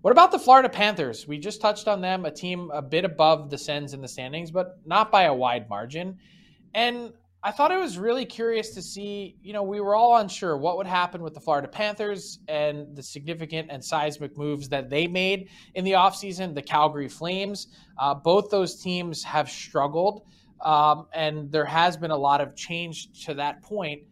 What 0.00 0.12
about 0.12 0.32
the 0.32 0.38
Florida 0.38 0.70
Panthers? 0.70 1.28
We 1.28 1.36
just 1.36 1.60
touched 1.60 1.86
on 1.86 2.00
them, 2.00 2.24
a 2.24 2.30
team 2.30 2.70
a 2.72 2.80
bit 2.80 3.04
above 3.04 3.50
the 3.50 3.58
Sens 3.58 3.92
in 3.92 4.00
the 4.00 4.08
standings, 4.08 4.50
but 4.50 4.78
not 4.86 5.12
by 5.12 5.24
a 5.24 5.34
wide 5.34 5.68
margin. 5.68 6.16
And 6.72 7.12
I 7.42 7.50
thought 7.50 7.70
it 7.70 7.78
was 7.78 7.98
really 7.98 8.24
curious 8.24 8.70
to 8.70 8.80
see, 8.80 9.36
you 9.42 9.52
know, 9.52 9.62
we 9.62 9.80
were 9.80 9.94
all 9.94 10.16
unsure 10.16 10.56
what 10.56 10.78
would 10.78 10.86
happen 10.86 11.22
with 11.22 11.34
the 11.34 11.40
Florida 11.40 11.68
Panthers 11.68 12.38
and 12.48 12.96
the 12.96 13.02
significant 13.02 13.68
and 13.70 13.84
seismic 13.84 14.38
moves 14.38 14.70
that 14.70 14.88
they 14.88 15.06
made 15.06 15.50
in 15.74 15.84
the 15.84 15.92
offseason. 15.92 16.54
The 16.54 16.62
Calgary 16.62 17.08
Flames, 17.08 17.66
uh, 17.98 18.14
both 18.14 18.48
those 18.48 18.80
teams 18.80 19.22
have 19.24 19.50
struggled. 19.50 20.22
Um, 20.62 21.06
and 21.14 21.50
there 21.50 21.64
has 21.64 21.96
been 21.96 22.10
a 22.10 22.16
lot 22.16 22.40
of 22.40 22.54
change 22.54 23.24
to 23.24 23.34
that 23.34 23.62
point. 23.62 24.02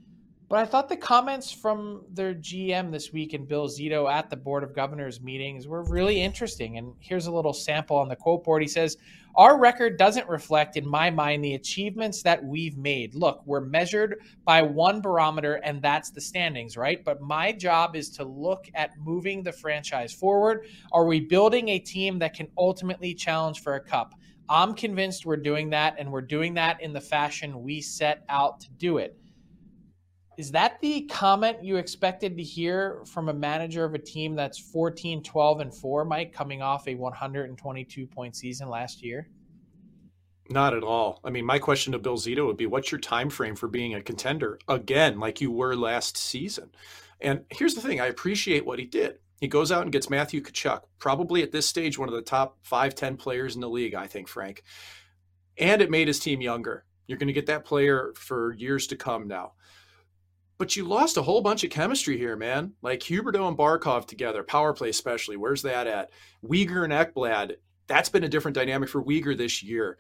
But 0.49 0.61
I 0.61 0.65
thought 0.65 0.89
the 0.89 0.97
comments 0.97 1.53
from 1.53 2.07
their 2.11 2.33
GM 2.33 2.91
this 2.91 3.13
week 3.13 3.35
and 3.35 3.47
Bill 3.47 3.69
Zito 3.69 4.11
at 4.11 4.31
the 4.31 4.37
Board 4.37 4.65
of 4.65 4.75
Governors 4.75 5.21
meetings 5.21 5.69
were 5.69 5.83
really 5.83 6.23
interesting. 6.23 6.79
And 6.79 6.95
here's 7.01 7.27
a 7.27 7.33
little 7.33 7.53
sample 7.53 7.99
on 7.99 8.09
the 8.09 8.17
quote 8.17 8.45
board. 8.45 8.63
He 8.63 8.69
says, 8.69 8.97
Our 9.37 9.59
record 9.61 9.99
doesn't 9.99 10.27
reflect, 10.27 10.79
in 10.79 10.89
my 10.89 11.11
mind, 11.11 11.45
the 11.45 11.53
achievements 11.53 12.23
that 12.23 12.43
we've 12.43 12.79
made. 12.79 13.15
Look, 13.15 13.43
we're 13.45 13.61
measured 13.61 14.23
by 14.47 14.63
one 14.63 15.03
barometer, 15.03 15.57
and 15.57 15.83
that's 15.83 16.09
the 16.09 16.21
standings, 16.23 16.79
right? 16.79 17.05
But 17.05 17.21
my 17.21 17.53
job 17.53 17.95
is 17.95 18.09
to 18.13 18.25
look 18.25 18.71
at 18.75 18.93
moving 18.99 19.43
the 19.43 19.53
franchise 19.53 20.15
forward. 20.15 20.65
Are 20.93 21.05
we 21.05 21.21
building 21.21 21.69
a 21.69 21.79
team 21.79 22.19
that 22.21 22.33
can 22.33 22.49
ultimately 22.57 23.13
challenge 23.13 23.61
for 23.61 23.75
a 23.75 23.81
cup? 23.81 24.15
I'm 24.49 24.75
convinced 24.75 25.27
we're 25.27 25.37
doing 25.37 25.71
that, 25.71 25.97
and 25.99 26.11
we're 26.11 26.23
doing 26.23 26.55
that 26.55 26.81
in 26.81 26.93
the 26.93 27.01
fashion 27.01 27.63
we 27.63 27.81
set 27.81 28.25
out 28.29 28.61
to 28.61 28.71
do 28.71 28.99
it. 28.99 29.17
Is 30.39 30.53
that 30.53 30.81
the 30.81 31.03
comment 31.07 31.65
you 31.65 31.77
expected 31.77 32.37
to 32.37 32.43
hear 32.43 33.03
from 33.05 33.29
a 33.29 33.35
manager 33.35 33.85
of 33.85 33.95
a 33.95 33.99
team 33.99 34.37
that's 34.37 34.59
14, 34.59 35.23
12, 35.23 35.61
and 35.61 35.75
4, 35.75 36.05
Mike, 36.05 36.33
coming 36.33 36.63
off 36.63 36.87
a 36.87 36.95
122 36.95 38.07
point 38.07 38.37
season 38.37 38.69
last 38.69 39.03
year? 39.03 39.29
Not 40.49 40.75
at 40.75 40.85
all. 40.85 41.21
I 41.25 41.31
mean, 41.31 41.45
my 41.45 41.59
question 41.59 41.93
to 41.93 41.99
Bill 41.99 42.17
Zito 42.17 42.47
would 42.47 42.57
be 42.57 42.67
what's 42.67 42.91
your 42.91 43.01
time 43.01 43.29
frame 43.29 43.57
for 43.57 43.69
being 43.69 43.95
a 43.95 44.01
contender 44.01 44.59
again, 44.69 45.19
like 45.19 45.41
you 45.41 45.51
were 45.51 45.77
last 45.77 46.17
season? 46.17 46.71
And 47.21 47.45
here's 47.51 47.75
the 47.75 47.81
thing 47.81 48.01
I 48.01 48.07
appreciate 48.07 48.65
what 48.65 48.79
he 48.79 48.85
did. 48.85 49.19
He 49.41 49.49
goes 49.49 49.71
out 49.71 49.83
and 49.83 49.93
gets 49.93 50.11
Matthew 50.11 50.43
Tkachuk, 50.43 50.83
probably 50.99 51.43
at 51.43 51.53
this 51.53 51.67
stage 51.67 51.99
one 51.99 52.09
of 52.09 52.15
the 52.15 52.23
top 52.23 52.59
five, 52.63 52.95
10 52.95 53.17
players 53.17 53.55
in 53.55 53.61
the 53.61 53.69
league, 53.69 53.95
I 53.95 54.07
think, 54.07 54.29
Frank. 54.29 54.63
And 55.57 55.81
it 55.81 55.91
made 55.91 56.09
his 56.09 56.19
team 56.19 56.41
younger. 56.41 56.85
You're 57.07 57.19
going 57.19 57.29
to 57.29 57.33
get 57.33 57.47
that 57.47 57.65
player 57.65 58.13
for 58.17 58.55
years 58.55 58.87
to 58.89 58.97
come 58.97 59.29
now. 59.29 59.53
But 60.59 60.75
you 60.75 60.85
lost 60.85 61.17
a 61.17 61.23
whole 61.23 61.41
bunch 61.41 61.63
of 61.63 61.71
chemistry 61.71 62.19
here, 62.19 62.37
man. 62.37 62.73
Like 62.83 63.01
Huberdeau 63.01 63.47
and 63.47 63.57
Barkov 63.57 64.07
together, 64.07 64.43
power 64.43 64.73
play 64.73 64.89
especially. 64.89 65.37
Where's 65.37 65.63
that 65.63 65.87
at? 65.87 66.11
Weegar 66.45 66.83
and 66.85 66.93
Ekblad. 66.93 67.57
That's 67.87 68.09
been 68.09 68.25
a 68.25 68.29
different 68.29 68.57
dynamic 68.57 68.89
for 68.89 69.03
Weegar 69.03 69.37
this 69.39 69.63
year. 69.63 69.99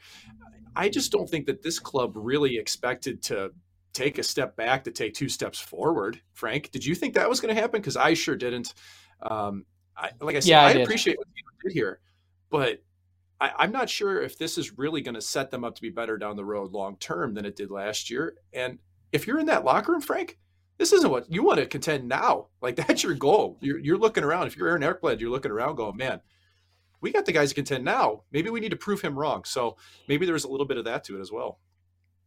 I 0.74 0.88
just 0.88 1.12
don't 1.12 1.30
think 1.30 1.46
that 1.46 1.62
this 1.62 1.78
club 1.78 2.12
really 2.16 2.58
expected 2.58 3.22
to 3.24 3.52
take 3.94 4.18
a 4.18 4.22
step 4.22 4.56
back 4.56 4.84
to 4.84 4.90
take 4.90 5.14
two 5.14 5.28
steps 5.28 5.58
forward. 5.58 6.20
Frank, 6.34 6.70
did 6.70 6.84
you 6.84 6.94
think 6.94 7.14
that 7.14 7.28
was 7.28 7.40
going 7.40 7.54
to 7.54 7.60
happen? 7.60 7.80
Because 7.80 7.96
I 7.96 8.14
sure 8.14 8.36
didn't. 8.36 8.74
Um, 9.22 9.64
I, 9.96 10.10
like 10.20 10.36
I 10.36 10.40
said, 10.40 10.50
yeah, 10.50 10.64
I, 10.64 10.68
I 10.68 10.72
appreciate 10.72 11.18
what 11.18 11.26
you 11.34 11.42
did 11.64 11.74
here, 11.74 12.00
but 12.50 12.82
I, 13.40 13.64
am 13.64 13.72
not 13.72 13.88
sure 13.88 14.20
if 14.20 14.38
this 14.38 14.58
is 14.58 14.78
really 14.78 15.00
going 15.00 15.14
to 15.14 15.20
set 15.20 15.50
them 15.50 15.64
up 15.64 15.74
to 15.76 15.82
be 15.82 15.90
better 15.90 16.18
down 16.18 16.36
the 16.36 16.44
road 16.44 16.72
long 16.72 16.96
term 16.96 17.34
than 17.34 17.44
it 17.44 17.56
did 17.56 17.70
last 17.70 18.10
year. 18.10 18.34
And 18.52 18.78
if 19.12 19.26
you're 19.26 19.38
in 19.38 19.46
that 19.46 19.64
locker 19.64 19.92
room, 19.92 20.00
Frank, 20.00 20.38
this 20.76 20.92
isn't 20.92 21.10
what 21.10 21.30
you 21.30 21.42
want 21.44 21.58
to 21.58 21.66
contend 21.66 22.08
now. 22.08 22.46
Like 22.60 22.74
that's 22.74 23.04
your 23.04 23.14
goal. 23.14 23.56
You're, 23.60 23.78
you're 23.78 23.96
looking 23.96 24.24
around. 24.24 24.48
If 24.48 24.56
you're 24.56 24.68
Aaron 24.68 24.82
Ekblad, 24.82 25.20
you're 25.20 25.30
looking 25.30 25.52
around 25.52 25.76
going, 25.76 25.96
man, 25.96 26.20
we 27.00 27.12
got 27.12 27.24
the 27.24 27.32
guys 27.32 27.50
to 27.50 27.54
contend 27.54 27.84
now. 27.84 28.24
Maybe 28.32 28.50
we 28.50 28.58
need 28.58 28.70
to 28.70 28.76
prove 28.76 29.00
him 29.00 29.16
wrong. 29.16 29.44
So 29.44 29.76
maybe 30.08 30.26
there's 30.26 30.44
a 30.44 30.48
little 30.48 30.66
bit 30.66 30.76
of 30.76 30.84
that 30.86 31.04
to 31.04 31.16
it 31.16 31.20
as 31.20 31.30
well. 31.30 31.60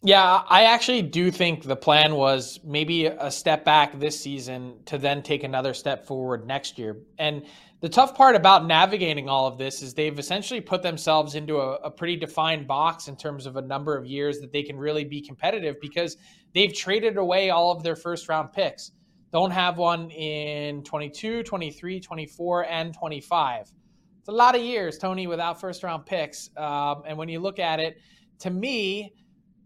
Yeah, 0.03 0.43
I 0.49 0.63
actually 0.63 1.03
do 1.03 1.29
think 1.31 1.63
the 1.63 1.75
plan 1.75 2.15
was 2.15 2.59
maybe 2.63 3.05
a 3.05 3.29
step 3.29 3.65
back 3.65 3.99
this 3.99 4.19
season 4.19 4.79
to 4.85 4.97
then 4.97 5.21
take 5.21 5.43
another 5.43 5.73
step 5.75 6.07
forward 6.07 6.47
next 6.47 6.79
year. 6.79 6.97
And 7.19 7.45
the 7.81 7.89
tough 7.89 8.15
part 8.15 8.35
about 8.35 8.65
navigating 8.65 9.29
all 9.29 9.47
of 9.47 9.59
this 9.59 9.81
is 9.83 9.93
they've 9.93 10.17
essentially 10.17 10.61
put 10.61 10.81
themselves 10.81 11.35
into 11.35 11.59
a, 11.59 11.75
a 11.75 11.91
pretty 11.91 12.15
defined 12.15 12.67
box 12.67 13.07
in 13.09 13.15
terms 13.15 13.45
of 13.45 13.57
a 13.57 13.61
number 13.61 13.95
of 13.95 14.05
years 14.05 14.39
that 14.39 14.51
they 14.51 14.63
can 14.63 14.77
really 14.77 15.03
be 15.03 15.21
competitive 15.21 15.75
because 15.81 16.17
They've 16.53 16.73
traded 16.73 17.17
away 17.17 17.49
all 17.49 17.71
of 17.71 17.83
their 17.83 17.95
first 17.95 18.27
round 18.27 18.51
picks. 18.51 18.91
Don't 19.31 19.51
have 19.51 19.77
one 19.77 20.09
in 20.11 20.83
22, 20.83 21.43
23, 21.43 21.99
24, 21.99 22.65
and 22.65 22.93
25. 22.93 23.61
It's 24.19 24.27
a 24.27 24.31
lot 24.31 24.55
of 24.55 24.61
years, 24.61 24.97
Tony, 24.97 25.27
without 25.27 25.61
first 25.61 25.83
round 25.83 26.05
picks. 26.05 26.49
Um, 26.57 27.03
and 27.07 27.17
when 27.17 27.29
you 27.29 27.39
look 27.39 27.57
at 27.57 27.79
it, 27.79 27.97
to 28.39 28.49
me, 28.49 29.13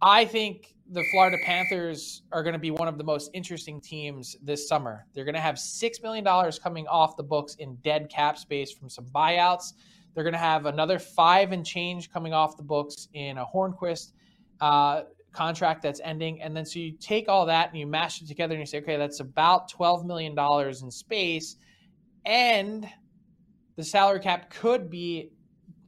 I 0.01 0.25
think 0.25 0.75
the 0.91 1.03
Florida 1.11 1.37
Panthers 1.43 2.21
are 2.31 2.43
going 2.43 2.53
to 2.53 2.59
be 2.59 2.71
one 2.71 2.87
of 2.87 2.97
the 2.97 3.03
most 3.03 3.31
interesting 3.33 3.81
teams 3.81 4.35
this 4.41 4.67
summer. 4.67 5.05
They're 5.13 5.25
going 5.25 5.35
to 5.35 5.41
have 5.41 5.55
$6 5.55 6.03
million 6.03 6.51
coming 6.61 6.87
off 6.87 7.17
the 7.17 7.23
books 7.23 7.55
in 7.55 7.75
dead 7.77 8.09
cap 8.09 8.37
space 8.37 8.71
from 8.71 8.89
some 8.89 9.05
buyouts. 9.05 9.73
They're 10.13 10.23
going 10.23 10.33
to 10.33 10.39
have 10.39 10.65
another 10.65 10.99
five 10.99 11.51
and 11.51 11.65
change 11.65 12.11
coming 12.11 12.33
off 12.33 12.55
the 12.55 12.63
books 12.63 13.07
in 13.13 13.37
a 13.37 13.45
Hornqvist. 13.45 14.13
Uh, 14.61 15.01
contract 15.35 15.83
that's 15.83 15.99
ending. 16.03 16.41
And 16.41 16.55
then 16.55 16.65
so 16.65 16.79
you 16.79 16.93
take 16.93 17.29
all 17.29 17.45
that 17.45 17.69
and 17.69 17.77
you 17.77 17.85
mash 17.85 18.21
it 18.21 18.27
together 18.27 18.53
and 18.55 18.61
you 18.61 18.65
say, 18.65 18.79
okay, 18.79 18.97
that's 18.97 19.19
about 19.19 19.71
$12 19.71 20.05
million 20.05 20.35
in 20.81 20.89
space. 20.89 21.57
And 22.25 22.89
the 23.75 23.83
salary 23.83 24.21
cap 24.21 24.49
could 24.49 24.89
be 24.89 25.31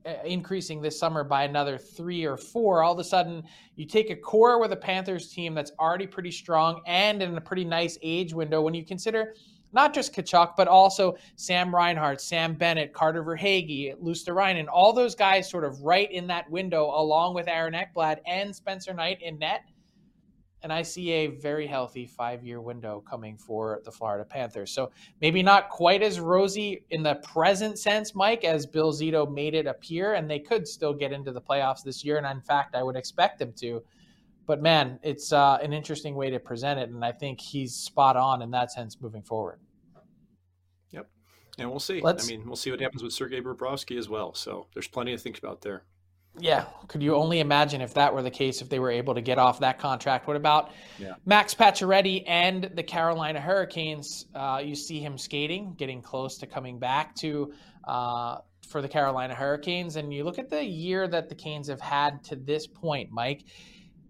Uh, 0.06 0.14
increasing 0.24 0.82
this 0.82 0.98
summer 0.98 1.24
by 1.24 1.44
another 1.44 1.78
three 1.78 2.24
or 2.24 2.38
four. 2.38 2.82
All 2.82 2.94
of 2.94 3.00
a 3.00 3.04
sudden, 3.04 3.44
you 3.76 3.86
take 3.86 4.10
a 4.10 4.16
core 4.16 4.58
with 4.58 4.72
a 4.72 4.76
Panthers 4.76 5.34
team 5.34 5.54
that's 5.54 5.72
already 5.80 6.08
pretty 6.08 6.32
strong 6.32 6.82
and 6.86 7.22
in 7.22 7.36
a 7.36 7.42
pretty 7.42 7.66
nice 7.66 7.98
age 8.02 8.34
window 8.34 8.62
when 8.62 8.74
you 8.74 8.86
consider 8.86 9.34
not 9.74 9.94
just 9.94 10.14
Tkachuk, 10.14 10.56
but 10.56 10.68
also 10.68 11.18
Sam 11.36 11.76
Reinhart, 11.76 12.22
Sam 12.22 12.54
Bennett, 12.54 12.94
Carter 12.94 13.24
Verhaeghe, 13.24 13.96
Luostarinen, 14.02 14.68
all 14.72 14.94
those 14.94 15.14
guys 15.14 15.50
sort 15.50 15.66
of 15.66 15.82
right 15.82 16.10
in 16.12 16.26
that 16.28 16.50
window, 16.50 16.86
along 16.86 17.34
with 17.34 17.48
Aaron 17.48 17.74
Ekblad 17.74 18.20
and 18.26 18.56
Spencer 18.56 18.94
Knight 18.94 19.22
in 19.22 19.38
net. 19.40 19.62
And 20.64 20.74
I 20.74 20.82
see 20.82 21.12
a 21.12 21.28
very 21.28 21.68
healthy 21.68 22.08
five 22.08 22.44
year 22.44 22.60
window 22.60 23.04
coming 23.08 23.38
for 23.38 23.82
the 23.86 23.92
Florida 23.92 24.26
Panthers. 24.26 24.72
So 24.72 24.92
maybe 25.22 25.44
not 25.44 25.70
quite 25.70 26.02
as 26.02 26.20
rosy 26.20 26.84
in 26.90 27.04
the 27.04 27.16
present 27.16 27.78
sense, 27.78 28.16
Mike, 28.16 28.44
as 28.44 28.66
Bill 28.66 28.92
Zito 28.92 29.32
made 29.32 29.54
it 29.54 29.68
appear. 29.68 30.16
And 30.16 30.30
they 30.30 30.40
could 30.40 30.68
still 30.68 30.94
get 30.94 31.12
into 31.12 31.32
the 31.32 31.42
playoffs 31.42 31.84
this 31.84 32.04
year. 32.04 32.18
And 32.18 32.26
in 32.26 32.42
fact, 32.42 32.76
I 32.76 32.84
would 32.84 32.96
expect 32.96 33.40
them 33.40 33.54
to 33.58 33.84
but 34.48 34.62
man, 34.62 34.98
it's 35.04 35.34
uh, 35.34 35.60
an 35.62 35.74
interesting 35.74 36.16
way 36.16 36.30
to 36.30 36.40
present 36.40 36.80
it, 36.80 36.90
and 36.90 37.04
I 37.04 37.12
think 37.12 37.40
he's 37.42 37.76
spot 37.76 38.16
on 38.16 38.42
in 38.42 38.50
that 38.52 38.72
sense 38.72 38.98
moving 39.02 39.22
forward. 39.22 39.60
Yep, 40.92 41.10
and 41.60 41.70
we'll 41.70 41.82
see. 41.82 42.00
Let's, 42.02 42.28
I 42.28 42.32
mean, 42.32 42.48
we'll 42.48 42.56
see 42.56 42.72
what 42.72 42.80
happens 42.80 43.04
with 43.04 43.12
Sergei 43.12 43.42
Bobrovsky 43.42 44.00
as 44.00 44.08
well. 44.08 44.34
So 44.34 44.68
there's 44.74 44.88
plenty 44.88 45.12
to 45.12 45.18
think 45.18 45.38
about 45.38 45.62
there. 45.62 45.84
Yeah, 46.40 46.66
could 46.88 47.02
you 47.02 47.16
only 47.16 47.40
imagine 47.40 47.82
if 47.82 47.94
that 47.96 48.14
were 48.14 48.22
the 48.22 48.32
case 48.32 48.62
if 48.62 48.70
they 48.70 48.80
were 48.80 48.92
able 48.92 49.16
to 49.16 49.22
get 49.22 49.38
off 49.38 49.60
that 49.60 49.80
contract? 49.80 50.28
What 50.28 50.36
about 50.36 50.72
yeah. 51.00 51.14
Max 51.26 51.54
Pacioretty 51.54 52.24
and 52.28 52.70
the 52.76 52.84
Carolina 52.84 53.42
Hurricanes? 53.42 54.26
Uh, 54.36 54.62
you 54.64 54.76
see 54.76 55.00
him 55.00 55.18
skating, 55.18 55.74
getting 55.78 56.02
close 56.02 56.38
to 56.40 56.48
coming 56.48 56.80
back 56.80 57.16
to. 57.16 57.54
Uh, 57.84 58.40
for 58.68 58.82
the 58.82 58.90
Carolina 58.90 59.34
Hurricanes, 59.34 59.96
and 59.96 60.14
you 60.14 60.26
look 60.26 60.38
at 60.38 60.50
the 60.50 60.62
year 60.62 61.08
that 61.08 61.30
the 61.30 61.36
Canes 61.36 61.70
have 61.70 61.80
had 61.80 62.22
to 62.26 62.36
this 62.36 62.68
point, 62.68 63.10
Mike 63.14 63.46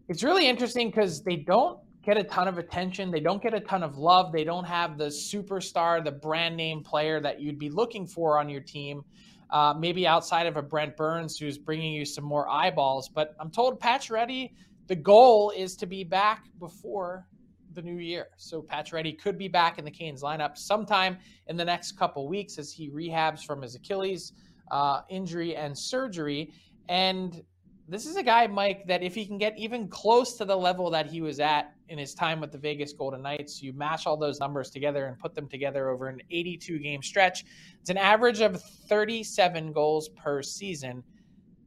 it's 0.07 0.23
really 0.23 0.47
interesting 0.47 0.89
because 0.89 1.21
they 1.21 1.35
don't 1.35 1.79
get 2.03 2.17
a 2.17 2.23
ton 2.23 2.47
of 2.47 2.57
attention. 2.57 3.11
They 3.11 3.19
don't 3.19 3.41
get 3.41 3.53
a 3.53 3.59
ton 3.59 3.83
of 3.83 3.97
love. 3.97 4.31
They 4.31 4.45
don't 4.45 4.63
have 4.63 4.97
the 4.97 5.07
superstar, 5.07 6.03
the 6.03 6.11
brand 6.11 6.55
name 6.55 6.83
player 6.83 7.19
that 7.19 7.41
you'd 7.41 7.59
be 7.59 7.69
looking 7.69 8.07
for 8.07 8.39
on 8.39 8.47
your 8.47 8.61
team. 8.61 9.03
Uh, 9.49 9.73
maybe 9.77 10.05
outside 10.05 10.45
of 10.45 10.57
a 10.57 10.61
Brent 10.61 10.97
Burns 10.97 11.37
who's 11.37 11.57
bringing 11.57 11.93
you 11.93 12.03
some 12.03 12.25
more 12.25 12.49
eyeballs. 12.49 13.07
But 13.07 13.33
I'm 13.39 13.49
told 13.49 13.79
Pacioretty, 13.79 14.51
the 14.87 14.95
goal 14.95 15.51
is 15.55 15.75
to 15.77 15.85
be 15.85 16.03
back 16.03 16.45
before 16.59 17.27
the 17.73 17.81
new 17.81 17.97
year. 17.97 18.27
So 18.37 18.61
Pacioretty 18.61 19.17
could 19.17 19.37
be 19.37 19.47
back 19.47 19.79
in 19.79 19.85
the 19.85 19.91
Canes 19.91 20.21
lineup 20.21 20.57
sometime 20.57 21.17
in 21.47 21.55
the 21.55 21.63
next 21.63 21.93
couple 21.97 22.27
weeks 22.27 22.57
as 22.57 22.71
he 22.71 22.89
rehabs 22.89 23.45
from 23.45 23.61
his 23.61 23.75
Achilles 23.75 24.33
uh, 24.71 25.01
injury 25.09 25.55
and 25.55 25.77
surgery. 25.77 26.51
And 26.89 27.41
this 27.89 28.05
is 28.05 28.17
a 28.17 28.23
guy, 28.23 28.47
Mike, 28.47 28.85
that 28.87 29.01
if 29.01 29.15
he 29.15 29.25
can 29.25 29.37
get 29.37 29.57
even 29.57 29.87
close 29.87 30.33
to 30.37 30.45
the 30.45 30.55
level 30.55 30.89
that 30.89 31.05
he 31.05 31.21
was 31.21 31.39
at 31.39 31.73
in 31.87 31.97
his 31.97 32.13
time 32.13 32.41
with 32.41 32.51
the 32.51 32.57
Vegas 32.57 32.91
Golden 32.91 33.21
Knights, 33.21 33.63
you 33.63 33.71
mash 33.71 34.05
all 34.05 34.17
those 34.17 34.39
numbers 34.39 34.69
together 34.69 35.05
and 35.05 35.17
put 35.17 35.33
them 35.33 35.47
together 35.47 35.89
over 35.89 36.07
an 36.07 36.21
82 36.29 36.79
game 36.79 37.01
stretch. 37.01 37.45
It's 37.79 37.89
an 37.89 37.97
average 37.97 38.41
of 38.41 38.61
37 38.61 39.71
goals 39.71 40.09
per 40.09 40.41
season. 40.41 41.01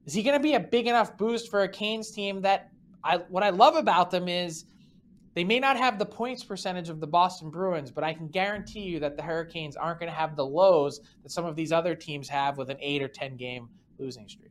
Is 0.05 0.13
he 0.13 0.23
going 0.23 0.37
to 0.37 0.43
be 0.43 0.55
a 0.55 0.61
big 0.61 0.87
enough 0.87 1.17
boost 1.17 1.51
for 1.51 1.63
a 1.63 1.69
Canes 1.69 2.11
team 2.11 2.43
that 2.43 2.71
I 3.03 3.19
what 3.29 3.43
I 3.43 3.51
love 3.51 3.77
about 3.77 4.11
them 4.11 4.29
is 4.29 4.67
they 5.35 5.45
may 5.45 5.59
not 5.59 5.79
have 5.79 5.99
the 5.99 6.05
points 6.05 6.45
percentage 6.45 6.91
of 6.91 7.01
the 7.01 7.07
Boston 7.07 7.51
Bruins, 7.51 7.91
but 7.91 8.05
I 8.05 8.13
can 8.13 8.29
guarantee 8.29 8.81
you 8.81 8.99
that 9.01 9.17
the 9.17 9.23
Hurricanes 9.23 9.77
aren't 9.77 10.01
going 10.01 10.11
to 10.11 10.17
have 10.17 10.37
the 10.37 10.45
lows 10.45 11.01
that 11.23 11.31
some 11.31 11.47
of 11.47 11.57
these 11.57 11.73
other 11.73 11.95
teams 11.95 12.29
have 12.29 12.59
with 12.59 12.69
an 12.69 12.77
eight 12.81 13.03
or 13.03 13.09
10 13.09 13.37
game 13.37 13.69
losing 13.99 14.29
streak. 14.29 14.51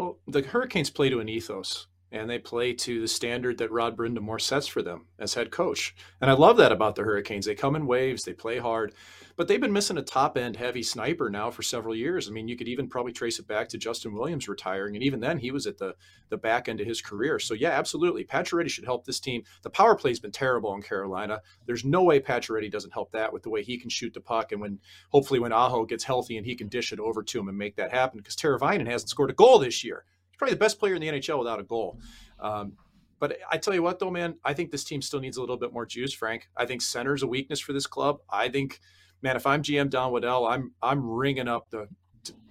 Well, 0.00 0.16
the 0.26 0.40
Hurricanes 0.40 0.88
play 0.88 1.10
to 1.10 1.20
an 1.20 1.28
ethos 1.28 1.86
and 2.12 2.28
they 2.28 2.38
play 2.38 2.72
to 2.72 3.00
the 3.00 3.08
standard 3.08 3.58
that 3.58 3.70
Rod 3.70 3.96
Brind'Amour 3.96 4.40
sets 4.40 4.66
for 4.66 4.82
them 4.82 5.06
as 5.18 5.34
head 5.34 5.50
coach. 5.50 5.94
And 6.20 6.30
I 6.30 6.34
love 6.34 6.56
that 6.56 6.72
about 6.72 6.96
the 6.96 7.02
Hurricanes. 7.02 7.46
They 7.46 7.54
come 7.54 7.76
in 7.76 7.86
waves, 7.86 8.24
they 8.24 8.32
play 8.32 8.58
hard, 8.58 8.94
but 9.36 9.48
they've 9.48 9.60
been 9.60 9.72
missing 9.72 9.96
a 9.96 10.02
top 10.02 10.36
end 10.36 10.56
heavy 10.56 10.82
sniper 10.82 11.30
now 11.30 11.50
for 11.50 11.62
several 11.62 11.94
years. 11.94 12.28
I 12.28 12.32
mean, 12.32 12.48
you 12.48 12.56
could 12.56 12.68
even 12.68 12.88
probably 12.88 13.12
trace 13.12 13.38
it 13.38 13.46
back 13.46 13.68
to 13.68 13.78
Justin 13.78 14.12
Williams 14.12 14.48
retiring, 14.48 14.96
and 14.96 15.04
even 15.04 15.20
then 15.20 15.38
he 15.38 15.50
was 15.50 15.66
at 15.66 15.78
the 15.78 15.94
the 16.28 16.36
back 16.36 16.68
end 16.68 16.80
of 16.80 16.86
his 16.86 17.00
career. 17.00 17.38
So 17.38 17.54
yeah, 17.54 17.70
absolutely, 17.70 18.24
Pacioretty 18.24 18.70
should 18.70 18.84
help 18.84 19.04
this 19.04 19.20
team. 19.20 19.42
The 19.62 19.70
power 19.70 19.96
play's 19.96 20.20
been 20.20 20.30
terrible 20.32 20.74
in 20.74 20.82
Carolina. 20.82 21.40
There's 21.66 21.84
no 21.84 22.02
way 22.02 22.20
Pacioretty 22.20 22.70
doesn't 22.70 22.92
help 22.92 23.12
that 23.12 23.32
with 23.32 23.42
the 23.42 23.50
way 23.50 23.62
he 23.62 23.78
can 23.78 23.90
shoot 23.90 24.14
the 24.14 24.20
puck, 24.20 24.52
and 24.52 24.60
when 24.60 24.78
hopefully 25.10 25.40
when 25.40 25.52
Aho 25.52 25.86
gets 25.86 26.04
healthy 26.04 26.36
and 26.36 26.46
he 26.46 26.56
can 26.56 26.68
dish 26.68 26.92
it 26.92 27.00
over 27.00 27.22
to 27.22 27.40
him 27.40 27.48
and 27.48 27.56
make 27.56 27.76
that 27.76 27.92
happen, 27.92 28.18
because 28.18 28.36
Teravainen 28.36 28.90
hasn't 28.90 29.10
scored 29.10 29.30
a 29.30 29.34
goal 29.34 29.58
this 29.58 29.84
year 29.84 30.04
probably 30.40 30.54
the 30.54 30.58
best 30.58 30.78
player 30.78 30.94
in 30.94 31.02
the 31.02 31.08
NHL 31.08 31.38
without 31.38 31.60
a 31.60 31.62
goal. 31.62 31.98
Um, 32.40 32.72
but 33.18 33.36
I 33.50 33.58
tell 33.58 33.74
you 33.74 33.82
what, 33.82 33.98
though, 33.98 34.10
man, 34.10 34.36
I 34.42 34.54
think 34.54 34.70
this 34.70 34.84
team 34.84 35.02
still 35.02 35.20
needs 35.20 35.36
a 35.36 35.40
little 35.40 35.58
bit 35.58 35.70
more 35.70 35.84
juice. 35.84 36.14
Frank, 36.14 36.48
I 36.56 36.64
think 36.64 36.80
center's 36.80 37.22
a 37.22 37.26
weakness 37.26 37.60
for 37.60 37.74
this 37.74 37.86
club. 37.86 38.20
I 38.30 38.48
think, 38.48 38.80
man, 39.20 39.36
if 39.36 39.46
I'm 39.46 39.62
GM 39.62 39.90
Don 39.90 40.12
Waddell, 40.12 40.46
I'm 40.46 40.72
I'm 40.82 41.06
ringing 41.06 41.46
up 41.46 41.68
the 41.68 41.88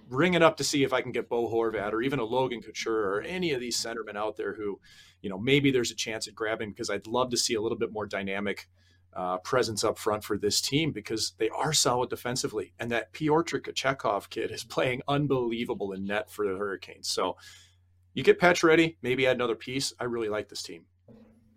ringing 0.08 0.42
up 0.42 0.56
to 0.58 0.64
see 0.64 0.84
if 0.84 0.92
I 0.92 1.02
can 1.02 1.10
get 1.10 1.28
Bo 1.28 1.48
Horvat 1.48 1.92
or 1.92 2.00
even 2.00 2.20
a 2.20 2.24
Logan 2.24 2.62
Couture 2.62 3.14
or 3.14 3.22
any 3.22 3.52
of 3.52 3.60
these 3.60 3.76
centermen 3.76 4.16
out 4.16 4.36
there 4.36 4.54
who, 4.54 4.80
you 5.20 5.28
know, 5.28 5.38
maybe 5.38 5.72
there's 5.72 5.90
a 5.90 5.96
chance 5.96 6.28
at 6.28 6.34
grabbing 6.34 6.70
because 6.70 6.90
I'd 6.90 7.08
love 7.08 7.30
to 7.30 7.36
see 7.36 7.54
a 7.54 7.60
little 7.60 7.78
bit 7.78 7.92
more 7.92 8.06
dynamic 8.06 8.68
uh, 9.12 9.38
presence 9.38 9.82
up 9.82 9.98
front 9.98 10.22
for 10.22 10.38
this 10.38 10.60
team 10.60 10.92
because 10.92 11.34
they 11.38 11.48
are 11.48 11.72
solid 11.72 12.10
defensively. 12.10 12.72
And 12.78 12.90
that 12.92 13.12
Pyotr 13.12 13.58
Kochetkov 13.58 14.30
kid 14.30 14.52
is 14.52 14.64
playing 14.64 15.02
unbelievable 15.08 15.92
in 15.92 16.04
net 16.04 16.30
for 16.30 16.46
the 16.46 16.56
Hurricanes. 16.56 17.08
So 17.08 17.36
you 18.14 18.22
get 18.22 18.38
Pacioretty, 18.38 18.96
maybe 19.02 19.26
add 19.26 19.36
another 19.36 19.54
piece. 19.54 19.92
I 19.98 20.04
really 20.04 20.28
like 20.28 20.48
this 20.48 20.62
team. 20.62 20.84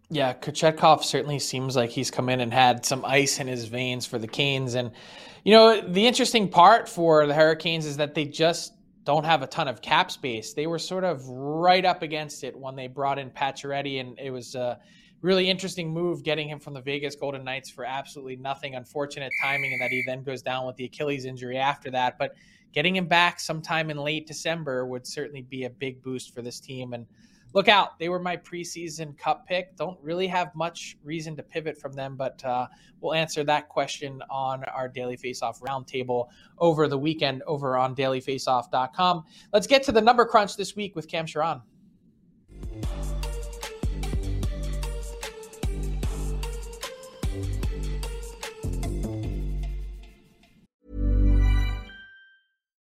Yeah, 0.10 0.34
Kochetkov 0.34 1.04
certainly 1.04 1.40
seems 1.40 1.76
like 1.76 1.90
he's 1.90 2.12
come 2.12 2.30
in 2.30 2.40
and 2.40 2.54
had 2.54 2.86
some 2.86 3.04
ice 3.04 3.40
in 3.40 3.48
his 3.48 3.66
veins 3.66 4.06
for 4.06 4.20
the 4.20 4.28
Canes. 4.28 4.76
And, 4.76 4.92
you 5.44 5.54
know, 5.54 5.82
the 5.82 6.06
interesting 6.06 6.50
part 6.50 6.88
for 6.88 7.26
the 7.26 7.34
Hurricanes 7.34 7.86
is 7.86 7.98
that 7.98 8.14
they 8.14 8.26
just 8.26 8.74
don't 9.06 9.26
have 9.26 9.42
a 9.42 9.48
ton 9.48 9.68
of 9.68 9.82
cap 9.82 10.12
space. 10.12 10.54
They 10.54 10.68
were 10.68 10.78
sort 10.78 11.04
of 11.04 11.28
right 11.28 11.84
up 11.84 12.04
against 12.04 12.44
it 12.44 12.56
when 12.56 12.76
they 12.76 12.88
brought 12.88 13.18
in 13.18 13.32
Pacioretty, 13.32 14.00
and 14.00 14.20
it 14.20 14.30
was 14.30 14.56
a 14.56 14.80
really 15.22 15.50
interesting 15.50 15.92
move 15.92 16.22
getting 16.22 16.48
him 16.48 16.60
from 16.60 16.74
the 16.74 16.82
Vegas 16.82 17.16
Golden 17.16 17.44
Knights 17.44 17.70
for 17.70 17.84
absolutely 17.84 18.36
nothing. 18.36 18.76
Unfortunate 18.76 19.32
timing, 19.42 19.74
and 19.74 19.82
that 19.82 19.90
he 19.90 20.04
then 20.06 20.22
goes 20.22 20.42
down 20.42 20.68
with 20.68 20.76
the 20.76 20.86
Achilles 20.86 21.26
injury 21.26 21.58
after 21.58 21.90
that. 21.92 22.18
But 22.20 22.36
getting 22.74 22.96
him 22.96 23.08
back 23.08 23.40
sometime 23.40 23.90
in 23.90 23.98
late 23.98 24.28
December 24.28 24.86
would 24.86 25.08
certainly 25.08 25.44
be 25.44 25.66
a 25.66 25.70
big 25.70 26.02
boost 26.02 26.34
for 26.34 26.42
this 26.42 26.60
team. 26.60 26.94
And 26.94 27.06
look 27.54 27.68
out, 27.68 28.00
they 28.00 28.10
were 28.10 28.20
my 28.20 28.36
preseason 28.36 29.18
cup 29.18 29.48
pick. 29.48 29.76
Don't 29.78 29.98
really 30.02 30.28
have 30.28 30.54
much 30.56 30.98
reason 31.04 31.36
to 31.38 31.44
pivot 31.44 31.78
from 31.80 31.94
them, 31.94 32.16
but 32.18 32.44
uh, 32.44 32.68
we'll 33.00 33.14
answer 33.14 33.44
that 33.44 33.70
question 33.70 34.22
on 34.30 34.64
our 34.66 34.90
Daily 34.90 35.16
Faceoff 35.16 35.62
roundtable 35.62 36.28
over 36.58 36.88
the 36.88 36.98
weekend 36.98 37.44
over 37.44 37.78
on 37.78 37.96
dailyfaceoff.com. 37.96 39.24
Let's 39.54 39.68
get 39.68 39.84
to 39.84 39.92
the 39.92 40.02
number 40.02 40.26
crunch 40.26 40.58
this 40.58 40.76
week 40.76 40.96
with 40.96 41.08
Cam 41.08 41.26
Charron. 41.26 41.62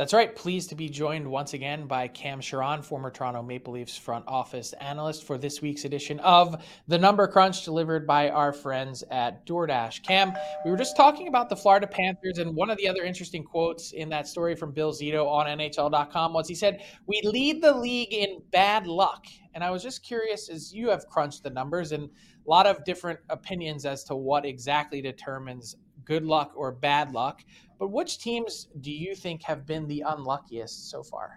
That's 0.00 0.14
right. 0.14 0.34
Pleased 0.34 0.70
to 0.70 0.74
be 0.74 0.88
joined 0.88 1.30
once 1.30 1.52
again 1.52 1.86
by 1.86 2.08
Cam 2.08 2.40
Charron, 2.40 2.82
former 2.82 3.10
Toronto 3.10 3.42
Maple 3.42 3.74
Leafs 3.74 3.98
front 3.98 4.24
office 4.26 4.72
analyst, 4.80 5.24
for 5.24 5.36
this 5.36 5.60
week's 5.60 5.84
edition 5.84 6.18
of 6.20 6.64
the 6.88 6.96
Number 6.96 7.28
Crunch, 7.28 7.66
delivered 7.66 8.06
by 8.06 8.30
our 8.30 8.54
friends 8.54 9.04
at 9.10 9.44
DoorDash. 9.44 10.02
Cam, 10.02 10.32
we 10.64 10.70
were 10.70 10.78
just 10.78 10.96
talking 10.96 11.28
about 11.28 11.50
the 11.50 11.56
Florida 11.56 11.86
Panthers, 11.86 12.38
and 12.38 12.56
one 12.56 12.70
of 12.70 12.78
the 12.78 12.88
other 12.88 13.02
interesting 13.02 13.44
quotes 13.44 13.92
in 13.92 14.08
that 14.08 14.26
story 14.26 14.54
from 14.56 14.72
Bill 14.72 14.90
Zito 14.90 15.28
on 15.28 15.46
NHL.com 15.46 16.32
was 16.32 16.48
he 16.48 16.54
said, 16.54 16.82
"We 17.06 17.20
lead 17.22 17.60
the 17.60 17.76
league 17.76 18.14
in 18.14 18.40
bad 18.52 18.86
luck." 18.86 19.26
And 19.52 19.62
I 19.62 19.70
was 19.70 19.82
just 19.82 20.02
curious, 20.02 20.48
as 20.48 20.72
you 20.72 20.88
have 20.88 21.08
crunched 21.08 21.42
the 21.42 21.50
numbers, 21.50 21.92
and 21.92 22.04
a 22.04 22.48
lot 22.48 22.66
of 22.66 22.86
different 22.86 23.20
opinions 23.28 23.84
as 23.84 24.02
to 24.04 24.16
what 24.16 24.46
exactly 24.46 25.02
determines 25.02 25.76
good 26.10 26.24
luck 26.24 26.50
or 26.56 26.72
bad 26.72 27.12
luck. 27.12 27.40
But 27.78 27.92
which 27.92 28.18
teams 28.18 28.66
do 28.80 28.90
you 28.90 29.14
think 29.14 29.44
have 29.44 29.64
been 29.64 29.86
the 29.86 30.02
unluckiest 30.04 30.90
so 30.90 31.04
far? 31.04 31.30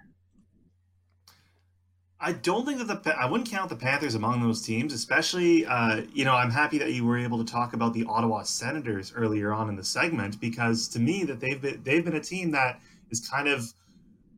I 2.19 2.31
don't 2.31 2.65
think 2.65 2.79
that 2.79 3.03
the 3.03 3.15
I 3.15 3.25
wouldn't 3.25 3.49
count 3.49 3.69
the 3.69 3.75
Panthers 3.75 4.15
among 4.15 4.41
those 4.41 4.65
teams, 4.65 4.91
especially 4.91 5.65
uh, 5.67 6.01
you 6.11 6.25
know 6.25 6.33
I'm 6.33 6.49
happy 6.49 6.79
that 6.79 6.91
you 6.91 7.05
were 7.05 7.19
able 7.19 7.37
to 7.43 7.51
talk 7.51 7.73
about 7.73 7.93
the 7.93 8.05
Ottawa 8.05 8.41
Senators 8.43 9.13
earlier 9.15 9.53
on 9.53 9.69
in 9.69 9.75
the 9.75 9.83
segment 9.83 10.39
because 10.39 10.87
to 10.89 10.99
me 10.99 11.23
that 11.25 11.39
they've 11.39 11.61
been 11.61 11.81
they've 11.83 12.03
been 12.03 12.15
a 12.15 12.27
team 12.33 12.49
that 12.51 12.79
is 13.11 13.19
kind 13.19 13.47
of 13.47 13.71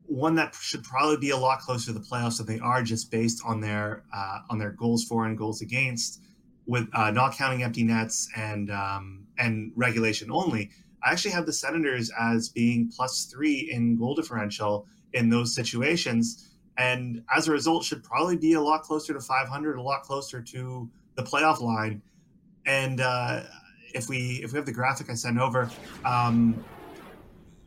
one 0.08 0.36
that 0.36 0.54
should 0.56 0.84
probably 0.84 1.18
be 1.18 1.30
a 1.30 1.38
lot 1.38 1.60
closer 1.60 1.88
to 1.88 1.94
the 1.94 2.06
playoffs 2.06 2.38
than 2.38 2.48
they 2.48 2.60
are 2.60 2.84
just 2.84 3.10
based 3.10 3.42
on 3.46 3.62
their 3.62 4.04
uh, 4.14 4.40
on 4.50 4.58
their 4.58 4.72
goals 4.72 5.06
for 5.06 5.26
and 5.28 5.38
goals 5.38 5.62
against 5.62 6.22
with 6.66 6.90
uh, 6.94 7.12
not 7.12 7.38
counting 7.38 7.64
empty 7.64 7.84
nets 7.84 8.28
and 8.36 8.72
um, 8.72 9.25
and 9.38 9.72
regulation 9.76 10.32
only. 10.32 10.72
I 11.04 11.12
actually 11.12 11.32
have 11.32 11.46
the 11.46 11.54
Senators 11.54 12.12
as 12.20 12.50
being 12.50 12.92
plus 12.94 13.26
three 13.26 13.70
in 13.72 13.98
goal 13.98 14.16
differential 14.16 14.88
in 15.14 15.30
those 15.30 15.54
situations. 15.54 16.52
And 16.78 17.24
as 17.34 17.48
a 17.48 17.52
result, 17.52 17.86
should 17.86 18.04
probably 18.04 18.38
be 18.38 18.54
a 18.54 18.62
lot 18.62 18.84
closer 18.84 19.14
to 19.14 19.20
500, 19.20 19.78
a 19.78 19.82
lot 19.82 20.04
closer 20.04 20.42
to 20.42 20.90
the 21.16 21.24
playoff 21.24 21.62
line. 21.62 22.02
And 22.66 23.00
uh, 23.00 23.44
if 23.94 24.10
we 24.10 24.42
if 24.44 24.52
we 24.52 24.58
have 24.58 24.66
the 24.66 24.74
graphic 24.74 25.10
I 25.10 25.14
sent 25.14 25.38
over, 25.38 25.70
um, 26.04 26.64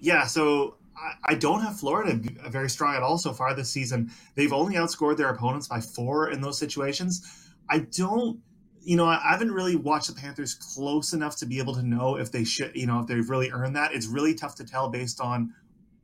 yeah. 0.01 0.27
So 0.27 0.77
I, 0.97 1.33
I 1.33 1.35
don't 1.35 1.63
have 1.63 1.79
Florida 1.79 2.21
very 2.49 2.69
strong 2.69 2.95
at 2.95 3.03
all 3.03 3.19
so 3.19 3.33
far 3.33 3.55
this 3.55 3.71
season. 3.71 4.11
They've 4.35 4.53
only 4.53 4.75
outscored 4.75 5.17
their 5.17 5.31
opponents 5.31 5.69
by 5.69 5.81
four 5.81 6.31
in 6.31 6.41
those 6.41 6.59
situations. 6.59 7.55
I 7.71 7.81
don't 7.81 8.41
you 8.83 8.97
know, 8.97 9.07
I 9.07 9.21
haven't 9.31 9.53
really 9.53 9.77
watched 9.77 10.09
the 10.09 10.21
Panthers 10.21 10.55
close 10.55 11.13
enough 11.13 11.37
to 11.37 11.47
be 11.47 11.59
able 11.59 11.75
to 11.75 11.83
know 11.83 12.17
if 12.17 12.33
they 12.33 12.45
should, 12.45 12.73
you 12.75 12.87
know, 12.87 13.01
if 13.01 13.07
they've 13.07 13.29
really 13.29 13.51
earned 13.51 13.77
that. 13.77 13.95
It's 13.95 14.07
really 14.07 14.35
tough 14.35 14.55
to 14.57 14.65
tell 14.65 14.89
based 14.89 15.21
on 15.21 15.55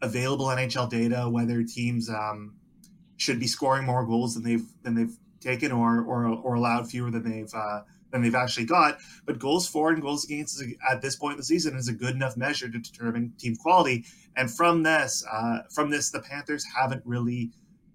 available 0.02 0.46
NHL 0.46 0.90
data 0.90 1.28
whether 1.28 1.62
teams 1.62 2.10
um, 2.10 2.54
should 3.16 3.40
be 3.40 3.46
scoring 3.46 3.87
more 3.87 4.04
goals 4.04 4.34
than 4.34 4.42
they've 4.42 4.66
than 4.82 4.94
they've 4.94 5.16
taken 5.40 5.72
or 5.72 6.02
or, 6.02 6.26
or 6.26 6.54
allowed 6.54 6.88
fewer 6.88 7.10
than 7.10 7.22
they've 7.22 7.52
uh, 7.54 7.80
than 8.10 8.22
they've 8.22 8.34
actually 8.34 8.66
got. 8.66 8.98
But 9.26 9.38
goals 9.38 9.68
for 9.68 9.90
and 9.90 10.00
goals 10.00 10.24
against 10.24 10.62
at 10.88 11.02
this 11.02 11.16
point 11.16 11.32
in 11.32 11.38
the 11.38 11.44
season 11.44 11.76
is 11.76 11.88
a 11.88 11.92
good 11.92 12.14
enough 12.14 12.37
measure 12.37 12.68
to 12.70 12.78
determine 12.78 13.34
team 13.38 13.56
quality. 13.56 14.04
And 14.37 14.50
from 14.50 14.82
this, 14.82 15.24
uh, 15.30 15.58
from 15.74 15.90
this, 15.90 16.10
the 16.10 16.20
Panthers 16.20 16.64
haven't 16.76 17.02
really 17.04 17.50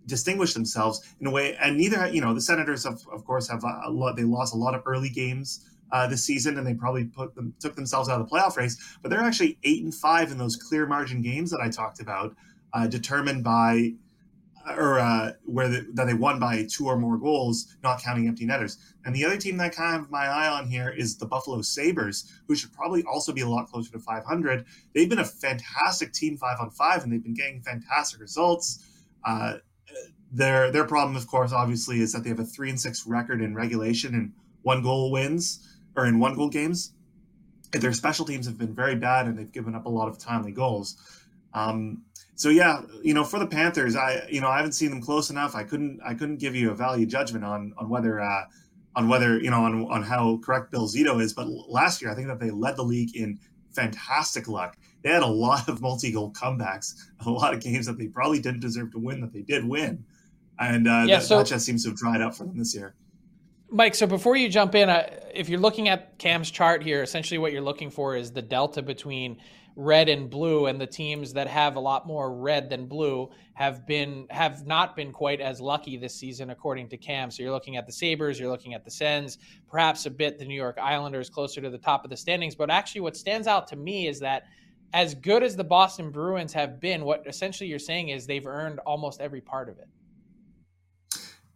distinguished 0.09 0.53
themselves 0.53 1.01
in 1.21 1.27
a 1.27 1.31
way. 1.31 1.55
And 1.55 1.77
neither, 1.77 2.09
you 2.09 2.21
know, 2.21 2.33
the 2.33 2.41
Senators, 2.41 2.83
have, 2.83 2.99
of 3.11 3.25
course, 3.25 3.47
have 3.49 3.63
a 3.63 3.89
lot. 3.89 4.15
They 4.15 4.23
lost 4.23 4.53
a 4.53 4.57
lot 4.57 4.75
of 4.75 4.83
early 4.85 5.09
games. 5.09 5.65
Uh, 5.91 6.05
this 6.05 6.23
season, 6.23 6.55
and 6.59 6.67
they 6.67 6.75
probably 6.75 7.03
put 7.03 7.33
them 7.33 7.51
took 7.59 7.75
themselves 7.75 8.09
out 8.09 8.21
of 8.21 8.29
the 8.29 8.31
playoff 8.31 8.55
race. 8.57 8.77
But 9.01 9.09
they're 9.09 9.21
actually 9.21 9.57
eight 9.63 9.83
and 9.83 9.91
five 9.91 10.31
in 10.31 10.37
those 10.37 10.55
clear 10.55 10.85
margin 10.85 11.23
games 11.23 11.49
that 11.49 11.61
I 11.61 11.69
talked 11.69 11.99
about, 11.99 12.35
uh, 12.75 12.85
determined 12.85 13.43
by 13.43 13.93
or 14.77 14.99
uh, 14.99 15.33
where 15.45 15.67
the, 15.67 15.87
that 15.93 16.05
they 16.05 16.13
won 16.13 16.39
by 16.39 16.65
two 16.69 16.85
or 16.85 16.97
more 16.97 17.17
goals, 17.17 17.75
not 17.83 18.01
counting 18.01 18.27
empty 18.27 18.45
netters. 18.45 18.77
And 19.05 19.15
the 19.15 19.25
other 19.25 19.37
team 19.37 19.57
that 19.57 19.65
I 19.65 19.69
kind 19.69 19.95
of 19.95 20.01
have 20.01 20.11
my 20.11 20.25
eye 20.25 20.47
on 20.47 20.67
here 20.67 20.89
is 20.89 21.17
the 21.17 21.25
Buffalo 21.25 21.61
Sabres, 21.61 22.31
who 22.47 22.55
should 22.55 22.73
probably 22.73 23.03
also 23.03 23.31
be 23.31 23.41
a 23.41 23.49
lot 23.49 23.67
closer 23.67 23.91
to 23.91 23.99
500. 23.99 24.65
They've 24.93 25.09
been 25.09 25.19
a 25.19 25.25
fantastic 25.25 26.13
team 26.13 26.37
five 26.37 26.57
on 26.59 26.71
five, 26.71 27.03
and 27.03 27.11
they've 27.11 27.23
been 27.23 27.33
getting 27.33 27.61
fantastic 27.61 28.19
results. 28.19 28.85
Uh, 29.23 29.55
their 30.31 30.71
their 30.71 30.85
problem, 30.85 31.15
of 31.15 31.27
course, 31.27 31.51
obviously, 31.51 32.01
is 32.01 32.13
that 32.13 32.23
they 32.23 32.29
have 32.29 32.39
a 32.39 32.45
three 32.45 32.69
and 32.69 32.79
six 32.79 33.05
record 33.07 33.41
in 33.41 33.55
regulation 33.55 34.13
and 34.13 34.33
one 34.61 34.81
goal 34.83 35.11
wins 35.11 35.67
or 35.95 36.05
in 36.05 36.19
one 36.19 36.35
goal 36.35 36.49
games. 36.49 36.93
Their 37.71 37.93
special 37.93 38.25
teams 38.25 38.45
have 38.45 38.57
been 38.57 38.73
very 38.73 38.95
bad, 38.95 39.27
and 39.27 39.37
they've 39.37 39.51
given 39.51 39.75
up 39.75 39.85
a 39.85 39.89
lot 39.89 40.07
of 40.07 40.17
timely 40.17 40.51
goals. 40.51 40.97
Um, 41.53 42.03
so 42.35 42.49
yeah, 42.49 42.81
you 43.03 43.13
know, 43.13 43.23
for 43.23 43.39
the 43.39 43.47
Panthers, 43.47 43.95
I 43.95 44.27
you 44.29 44.41
know 44.41 44.47
I 44.47 44.57
haven't 44.57 44.73
seen 44.73 44.89
them 44.89 45.01
close 45.01 45.29
enough. 45.29 45.55
I 45.55 45.63
couldn't 45.63 45.99
I 46.05 46.13
couldn't 46.13 46.37
give 46.37 46.55
you 46.55 46.71
a 46.71 46.75
value 46.75 47.05
judgment 47.05 47.43
on 47.43 47.73
on 47.77 47.89
whether 47.89 48.21
uh, 48.21 48.45
on 48.95 49.09
whether 49.09 49.39
you 49.39 49.49
know 49.49 49.63
on 49.63 49.85
on 49.89 50.03
how 50.03 50.37
correct 50.43 50.71
Bill 50.71 50.87
Zito 50.87 51.21
is. 51.21 51.33
But 51.33 51.47
last 51.47 52.01
year, 52.01 52.11
I 52.11 52.15
think 52.15 52.27
that 52.27 52.39
they 52.39 52.51
led 52.51 52.75
the 52.75 52.83
league 52.83 53.15
in 53.15 53.39
fantastic 53.71 54.47
luck. 54.47 54.77
They 55.03 55.09
had 55.09 55.23
a 55.23 55.27
lot 55.27 55.67
of 55.69 55.81
multi 55.81 56.11
goal 56.11 56.31
comebacks, 56.31 56.93
a 57.25 57.29
lot 57.29 57.53
of 57.53 57.61
games 57.61 57.85
that 57.85 57.97
they 57.97 58.07
probably 58.07 58.39
didn't 58.39 58.61
deserve 58.61 58.91
to 58.91 58.99
win 58.99 59.21
that 59.21 59.33
they 59.33 59.41
did 59.41 59.65
win, 59.65 60.05
and 60.59 60.87
uh, 60.87 61.05
yeah, 61.07 61.17
that, 61.17 61.23
so- 61.23 61.37
that 61.37 61.47
just 61.47 61.65
seems 61.65 61.83
to 61.83 61.89
have 61.89 61.97
dried 61.97 62.21
up 62.21 62.35
for 62.35 62.45
them 62.45 62.57
this 62.57 62.75
year. 62.75 62.95
Mike, 63.71 63.93
so 63.93 64.07
before 64.07 64.35
you 64.35 64.49
jump 64.49 64.73
in, 64.73 64.89
uh, 64.89 65.07
if 65.31 65.47
you're 65.47 65.59
looking 65.59 65.89
at 65.89 66.17
Cam's 66.17 66.49
chart 66.49 66.81
here, 66.81 67.03
essentially 67.03 67.37
what 67.37 67.51
you're 67.51 67.61
looking 67.61 67.91
for 67.91 68.15
is 68.15 68.31
the 68.31 68.41
delta 68.41 68.81
between 68.81 69.39
red 69.75 70.09
and 70.09 70.29
blue 70.29 70.65
and 70.65 70.81
the 70.81 70.85
teams 70.87 71.31
that 71.33 71.47
have 71.47 71.75
a 71.75 71.79
lot 71.79 72.05
more 72.05 72.35
red 72.35 72.69
than 72.69 72.85
blue 72.85 73.29
have 73.53 73.87
been 73.87 74.27
have 74.29 74.67
not 74.67 74.93
been 74.93 75.11
quite 75.11 75.39
as 75.39 75.61
lucky 75.61 75.95
this 75.95 76.13
season 76.13 76.49
according 76.49 76.89
to 76.89 76.97
cam. 76.97 77.31
So 77.31 77.43
you're 77.43 77.51
looking 77.53 77.77
at 77.77 77.85
the 77.85 77.93
sabres 77.93 78.37
you're 78.37 78.49
looking 78.49 78.73
at 78.73 78.83
the 78.83 78.91
sens 78.91 79.37
perhaps 79.69 80.05
a 80.05 80.09
bit 80.09 80.37
the 80.37 80.43
new 80.43 80.55
york 80.55 80.77
islanders 80.81 81.29
closer 81.29 81.61
to 81.61 81.69
the 81.69 81.77
top 81.77 82.03
of 82.03 82.09
the 82.09 82.17
standings. 82.17 82.55
But 82.55 82.69
actually 82.69 83.01
what 83.01 83.15
stands 83.15 83.47
out 83.47 83.67
to 83.67 83.77
me 83.77 84.07
is 84.07 84.19
that 84.19 84.47
as 84.91 85.15
good 85.15 85.43
as 85.43 85.55
the 85.55 85.63
boston 85.63 86.11
bruins 86.11 86.51
have 86.51 86.81
been 86.81 87.05
what 87.05 87.23
essentially 87.25 87.69
you're 87.69 87.79
saying 87.79 88.09
is 88.09 88.27
they've 88.27 88.47
earned 88.47 88.79
almost 88.79 89.21
every 89.21 89.39
part 89.39 89.69
of 89.69 89.77
it 89.77 89.87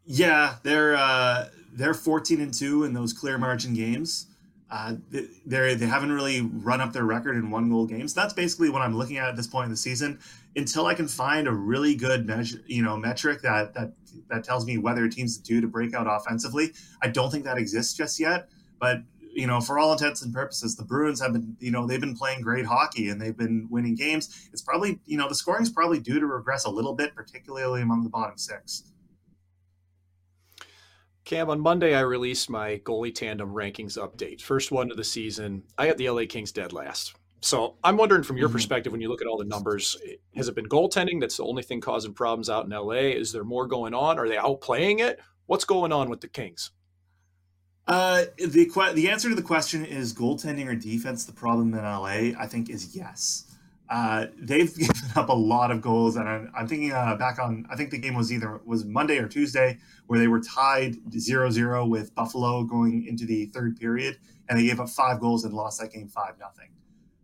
yeah 0.06 0.56
they're 0.63 0.96
uh 0.96 1.48
they're 1.74 1.94
14 1.94 2.42
and 2.42 2.54
2 2.54 2.84
in 2.84 2.94
those 2.94 3.13
clear 3.13 3.38
margin 3.38 3.74
games 3.74 4.28
uh, 4.74 4.96
they 5.12 5.76
they 5.76 5.86
haven't 5.86 6.12
really 6.12 6.42
run 6.42 6.82
up 6.82 6.92
their 6.94 7.06
record 7.06 7.36
in 7.36 7.52
one 7.52 7.70
goal 7.70 7.86
games. 7.86 8.12
That's 8.12 8.34
basically 8.34 8.72
what 8.72 8.82
I'm 8.82 8.98
looking 8.98 9.18
at 9.18 9.30
at 9.30 9.36
this 9.36 9.46
point 9.46 9.66
in 9.66 9.70
the 9.70 9.78
season. 9.78 10.18
Until 10.56 10.88
I 10.88 10.96
can 10.96 11.08
find 11.08 11.48
a 11.48 11.52
really 11.52 11.94
good 11.94 12.26
measure, 12.26 12.58
you 12.66 12.82
know, 12.82 12.98
metric 12.98 13.44
that 13.44 13.76
that 13.76 13.94
that 14.30 14.44
tells 14.44 14.66
me 14.66 14.80
whether 14.80 15.06
a 15.06 15.10
team's 15.12 15.38
due 15.38 15.62
to 15.62 15.68
break 15.68 15.94
out 15.94 16.08
offensively. 16.10 16.74
I 17.04 17.10
don't 17.10 17.30
think 17.30 17.44
that 17.44 17.60
exists 17.60 17.94
just 17.94 18.20
yet. 18.20 18.50
But 18.80 19.04
you 19.22 19.46
know, 19.46 19.62
for 19.62 19.78
all 19.78 19.92
intents 19.92 20.24
and 20.24 20.34
purposes, 20.34 20.76
the 20.76 20.84
Bruins 20.84 21.22
have 21.22 21.34
been, 21.34 21.56
you 21.60 21.70
know, 21.70 21.86
they've 21.86 22.02
been 22.02 22.16
playing 22.18 22.42
great 22.42 22.66
hockey 22.66 23.10
and 23.10 23.22
they've 23.22 23.38
been 23.38 23.68
winning 23.70 23.94
games. 23.94 24.50
It's 24.52 24.62
probably, 24.63 25.00
you 25.06 25.18
know, 25.18 25.28
the 25.30 25.36
scoring's 25.36 25.70
probably 25.70 26.00
due 26.00 26.20
to 26.20 26.26
regress 26.26 26.66
a 26.66 26.70
little 26.72 26.94
bit, 26.94 27.13
particularly 27.13 27.82
among 27.84 28.04
the 28.04 28.10
bottom 28.10 28.38
six. 28.39 28.92
Cam, 31.25 31.49
on 31.49 31.59
Monday, 31.59 31.95
I 31.95 32.01
released 32.01 32.49
my 32.49 32.79
goalie 32.79 33.13
tandem 33.13 33.53
rankings 33.53 33.97
update. 33.97 34.41
First 34.41 34.71
one 34.71 34.91
of 34.91 34.97
the 34.97 35.03
season. 35.03 35.63
I 35.77 35.86
had 35.86 35.97
the 35.97 36.09
LA 36.09 36.23
Kings 36.27 36.51
dead 36.51 36.73
last. 36.73 37.15
So 37.39 37.75
I'm 37.83 37.97
wondering 37.97 38.23
from 38.23 38.38
your 38.38 38.47
mm-hmm. 38.47 38.55
perspective, 38.55 38.91
when 38.91 39.01
you 39.01 39.09
look 39.09 39.21
at 39.21 39.27
all 39.27 39.38
the 39.38 39.45
numbers, 39.45 39.97
has 40.36 40.47
it 40.47 40.55
been 40.55 40.67
goaltending 40.67 41.19
that's 41.19 41.38
the 41.38 41.43
only 41.43 41.63
thing 41.63 41.81
causing 41.81 42.13
problems 42.13 42.49
out 42.49 42.65
in 42.65 42.71
LA? 42.71 43.12
Is 43.13 43.31
there 43.31 43.43
more 43.43 43.67
going 43.67 43.93
on? 43.93 44.19
Are 44.19 44.27
they 44.27 44.36
outplaying 44.36 44.99
it? 44.99 45.19
What's 45.45 45.65
going 45.65 45.91
on 45.91 46.09
with 46.09 46.21
the 46.21 46.27
Kings? 46.27 46.71
Uh, 47.86 48.23
the 48.38 48.91
the 48.93 49.09
answer 49.09 49.27
to 49.27 49.36
the 49.36 49.41
question 49.41 49.86
is 49.86 50.13
goaltending 50.13 50.67
or 50.67 50.75
defense. 50.75 51.25
The 51.25 51.33
problem 51.33 51.73
in 51.73 51.83
LA, 51.83 52.31
I 52.39 52.47
think, 52.47 52.69
is 52.69 52.95
yes. 52.95 53.53
Uh, 53.89 54.28
they've 54.38 54.76
given 54.78 54.96
up 55.15 55.30
a 55.30 55.34
lot 55.34 55.72
of 55.72 55.82
goals, 55.82 56.15
and 56.15 56.28
I'm, 56.28 56.52
I'm 56.56 56.67
thinking 56.67 56.91
uh, 56.91 57.15
back 57.15 57.39
on. 57.39 57.65
I 57.72 57.76
think 57.76 57.91
the 57.91 57.98
game 57.98 58.15
was 58.15 58.32
either 58.32 58.62
was 58.65 58.86
Monday 58.86 59.17
or 59.17 59.28
Tuesday 59.28 59.78
where 60.08 60.19
they 60.19 60.28
were 60.28 60.41
tied 60.41 60.96
0-0 61.10 61.89
with 61.89 62.13
Buffalo 62.15 62.63
going 62.63 63.06
into 63.06 63.26
the 63.26 63.46
third 63.48 63.78
period, 63.80 64.17
and 64.50 64.60
they 64.60 64.63
gave 64.63 64.80
up 64.80 64.89
five 64.89 65.19
goals 65.19 65.46
and 65.46 65.54
lost 65.54 65.80
that 65.82 65.91
game 65.91 66.08
five 66.08 66.38
nothing. 66.39 66.69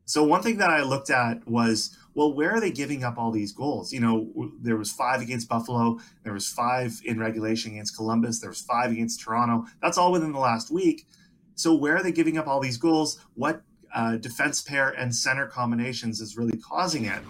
So 0.10 0.24
one 0.24 0.42
thing 0.42 0.58
that 0.58 0.72
I 0.72 0.82
looked 0.82 1.12
at 1.12 1.48
was, 1.48 1.96
well, 2.16 2.34
where 2.34 2.50
are 2.50 2.60
they 2.60 2.72
giving 2.72 3.04
up 3.04 3.20
all 3.20 3.30
these 3.30 3.52
goals? 3.52 3.94
You 3.94 4.00
know, 4.00 4.52
there 4.60 4.76
was 4.76 4.92
five 4.92 5.22
against 5.22 5.48
Buffalo, 5.48 6.00
there 6.24 6.34
was 6.34 6.48
five 6.48 7.00
in 7.06 7.20
regulation 7.20 7.74
against 7.74 7.96
Columbus, 7.96 8.40
there 8.40 8.50
was 8.50 8.62
five 8.62 8.92
against 8.92 9.22
Toronto. 9.22 9.68
That's 9.84 10.00
all 10.00 10.12
within 10.12 10.32
the 10.32 10.40
last 10.40 10.72
week. 10.72 11.06
So 11.54 11.76
where 11.76 11.96
are 11.96 12.02
they 12.02 12.12
giving 12.12 12.40
up 12.40 12.48
all 12.48 12.60
these 12.60 12.78
goals? 12.78 13.20
What 13.36 13.62
uh, 13.94 14.18
defense 14.18 14.62
pair 14.62 14.90
and 14.90 15.16
center 15.16 15.46
combinations 15.46 16.22
is 16.22 16.38
really 16.38 16.58
causing 16.58 17.06
it. 17.06 17.22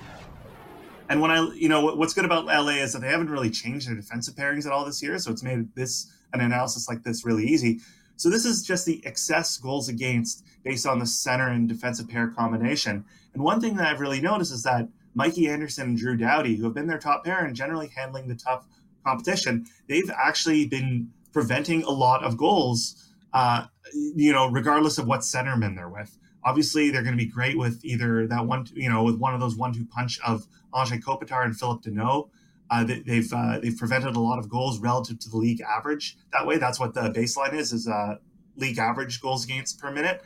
And 1.10 1.22
when 1.22 1.32
I, 1.32 1.50
you 1.56 1.70
know, 1.70 1.96
what's 1.96 2.14
good 2.14 2.26
about 2.26 2.46
LA 2.46 2.84
is 2.84 2.94
that 2.94 3.02
they 3.02 3.08
haven't 3.08 3.30
really 3.30 3.50
changed 3.50 3.88
their 3.88 3.96
defensive 3.96 4.36
pairings 4.36 4.66
at 4.66 4.72
all 4.72 4.86
this 4.86 5.02
year, 5.02 5.18
so 5.18 5.32
it's 5.32 5.42
made 5.42 5.74
this 5.76 6.12
an 6.34 6.42
analysis 6.42 6.88
like 6.88 7.04
this 7.04 7.26
really 7.26 7.48
easy. 7.48 7.80
So 8.16 8.30
this 8.30 8.46
is 8.46 8.64
just 8.64 8.86
the 8.86 9.02
excess 9.06 9.58
goals 9.58 9.90
against 9.90 10.46
based 10.64 10.86
on 10.86 11.00
the 11.00 11.08
center 11.08 11.48
and 11.48 11.68
defensive 11.68 12.10
pair 12.10 12.28
combination. 12.28 13.06
And 13.34 13.42
one 13.42 13.60
thing 13.60 13.76
that 13.78 13.88
I've 13.88 14.02
really 14.02 14.22
noticed 14.22 14.52
is 14.52 14.64
that 14.64 14.88
Mikey 15.16 15.48
Anderson 15.48 15.90
and 15.90 15.98
Drew 15.98 16.16
Doughty, 16.16 16.56
who 16.56 16.66
have 16.66 16.74
been 16.76 16.88
their 16.88 17.00
top 17.00 17.26
pair 17.26 17.44
and 17.44 17.56
generally 17.56 17.90
handling 17.96 18.28
the 18.28 18.36
tough 18.36 18.68
competition, 19.04 19.66
they've 19.88 20.12
actually 20.12 20.68
been 20.68 21.10
preventing 21.34 21.84
a 21.84 21.92
lot 21.92 22.24
of 22.24 22.38
goals. 22.38 23.06
Uh, 23.34 23.66
you 23.94 24.32
know, 24.32 24.50
regardless 24.50 24.98
of 24.98 25.08
what 25.08 25.22
centerman 25.22 25.76
they're 25.76 25.90
with. 25.90 26.18
Obviously, 26.44 26.90
they're 26.90 27.04
going 27.04 27.18
to 27.18 27.24
be 27.24 27.30
great 27.30 27.58
with 27.58 27.84
either 27.84 28.28
that 28.28 28.46
one, 28.46 28.66
you 28.74 28.90
know, 28.90 29.04
with 29.04 29.18
one 29.18 29.34
of 29.34 29.40
those 29.40 29.56
one-two 29.56 29.86
punch 29.86 30.20
of 30.26 30.48
Anze 30.74 31.02
Kopitar 31.02 31.44
and 31.44 31.58
Phillip 31.58 31.82
Danault. 31.84 32.30
Uh, 32.72 32.84
they, 32.84 33.16
have 33.16 33.34
uh, 33.34 33.60
they've 33.60 33.78
prevented 33.78 34.16
a 34.16 34.20
lot 34.20 34.38
of 34.38 34.48
goals 34.48 34.80
relative 34.80 35.20
to 35.20 35.30
the 35.30 35.38
league 35.38 35.62
average. 35.62 36.18
That 36.34 36.46
way, 36.46 36.58
that's 36.58 36.80
what 36.80 36.94
the 36.94 37.12
baseline 37.12 37.54
is: 37.54 37.74
is 37.74 37.88
uh, 37.88 38.16
league 38.56 38.78
average 38.78 39.22
goals 39.22 39.44
against 39.44 39.80
per 39.80 39.92
minute, 39.92 40.22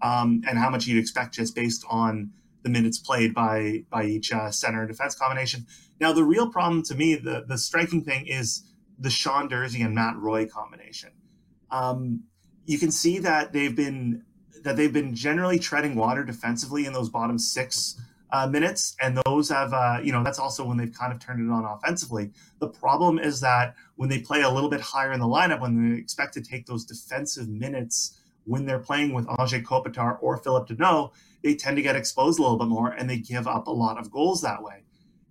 um, 0.00 0.42
and 0.48 0.58
how 0.58 0.70
much 0.70 0.86
you'd 0.86 0.98
expect 0.98 1.34
just 1.34 1.54
based 1.54 1.84
on 1.90 2.30
the 2.62 2.68
minutes 2.68 2.98
played 2.98 3.34
by 3.34 3.84
by 3.90 4.04
each 4.04 4.32
uh, 4.32 4.50
center 4.50 4.80
and 4.80 4.88
defense 4.88 5.14
combination. 5.14 5.66
Now, 6.00 6.12
the 6.12 6.24
real 6.24 6.48
problem 6.48 6.82
to 6.84 6.94
me, 6.94 7.16
the 7.16 7.44
the 7.46 7.58
striking 7.58 8.04
thing 8.04 8.26
is 8.26 8.64
the 8.98 9.10
Sean 9.10 9.48
Durzi 9.48 9.84
and 9.84 9.94
Matt 9.94 10.16
Roy 10.16 10.46
combination. 10.46 11.10
Um, 11.70 12.24
you 12.66 12.78
can 12.78 12.90
see 12.90 13.18
that 13.20 13.52
they've 13.52 13.74
been 13.74 14.24
that 14.68 14.76
they've 14.76 14.92
been 14.92 15.14
generally 15.14 15.58
treading 15.58 15.94
water 15.94 16.24
defensively 16.24 16.86
in 16.86 16.92
those 16.92 17.08
bottom 17.08 17.38
six 17.38 18.00
uh, 18.30 18.46
minutes, 18.46 18.94
and 19.00 19.20
those 19.24 19.48
have 19.48 19.72
uh, 19.72 19.98
you 20.02 20.12
know 20.12 20.22
that's 20.22 20.38
also 20.38 20.64
when 20.64 20.76
they've 20.76 20.92
kind 20.92 21.12
of 21.12 21.18
turned 21.18 21.40
it 21.40 21.50
on 21.52 21.64
offensively. 21.64 22.30
The 22.58 22.68
problem 22.68 23.18
is 23.18 23.40
that 23.40 23.74
when 23.96 24.08
they 24.08 24.20
play 24.20 24.42
a 24.42 24.50
little 24.50 24.68
bit 24.68 24.80
higher 24.80 25.12
in 25.12 25.20
the 25.20 25.26
lineup, 25.26 25.60
when 25.60 25.94
they 25.94 25.98
expect 25.98 26.34
to 26.34 26.42
take 26.42 26.66
those 26.66 26.84
defensive 26.84 27.48
minutes 27.48 28.20
when 28.44 28.64
they're 28.64 28.78
playing 28.78 29.12
with 29.12 29.26
Anze 29.26 29.62
Kopitar 29.62 30.16
or 30.22 30.38
Phillip 30.38 30.68
Danault, 30.68 31.12
they 31.42 31.54
tend 31.54 31.76
to 31.76 31.82
get 31.82 31.96
exposed 31.96 32.38
a 32.38 32.42
little 32.42 32.58
bit 32.58 32.68
more, 32.68 32.90
and 32.90 33.08
they 33.08 33.18
give 33.18 33.46
up 33.46 33.66
a 33.66 33.70
lot 33.70 33.98
of 33.98 34.10
goals 34.10 34.40
that 34.42 34.62
way. 34.62 34.84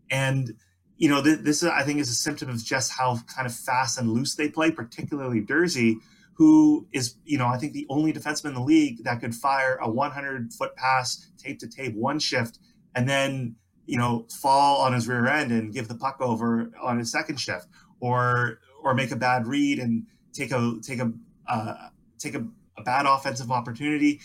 And 0.10 0.56
you 0.98 1.10
know 1.10 1.22
th- 1.22 1.40
this 1.40 1.64
I 1.64 1.84
think 1.84 2.00
is 2.00 2.10
a 2.10 2.16
symptom 2.16 2.50
of 2.50 2.64
just 2.64 2.92
how 2.92 3.20
kind 3.28 3.46
of 3.46 3.54
fast 3.54 4.00
and 4.00 4.12
loose 4.12 4.36
they 4.36 4.50
play, 4.50 4.72
particularly 4.72 5.42
Durzi 5.42 5.98
who 6.38 6.88
is, 6.92 7.16
you 7.26 7.38
know, 7.38 7.48
I 7.48 7.58
think 7.58 7.74
the 7.74 7.88
only 7.90 8.14
defenseman 8.14 8.50
in 8.50 8.54
the 8.54 8.62
league 8.62 9.04
that 9.04 9.20
could 9.20 9.34
fire 9.34 9.78
a 9.82 9.90
100 9.90 10.54
foot 10.54 10.76
pass 10.76 11.30
tape 11.38 11.60
to 11.60 11.68
tape 11.68 11.96
one 11.96 12.20
shift 12.20 12.60
and 12.96 13.10
then 13.10 13.56
you 13.88 13.98
know, 13.98 14.28
fall 14.42 14.82
on 14.82 14.94
his 14.94 15.08
rear 15.08 15.28
end 15.28 15.52
and 15.52 15.74
give 15.74 15.88
the 15.88 15.96
puck 15.96 16.18
over 16.20 16.70
on 16.82 17.00
his 17.00 17.12
second 17.12 17.40
shift, 17.40 17.68
or 18.00 18.60
or 18.84 18.94
make 18.94 19.12
a 19.12 19.16
bad 19.16 19.48
read 19.48 19.80
and 19.80 20.06
take 20.34 20.52
a 20.52 20.76
take 20.84 21.00
a 21.00 21.12
uh, 21.48 21.74
take 22.20 22.36
a, 22.36 22.46
a 22.78 22.84
bad 22.84 23.06
offensive 23.06 23.50
opportunity. 23.50 24.20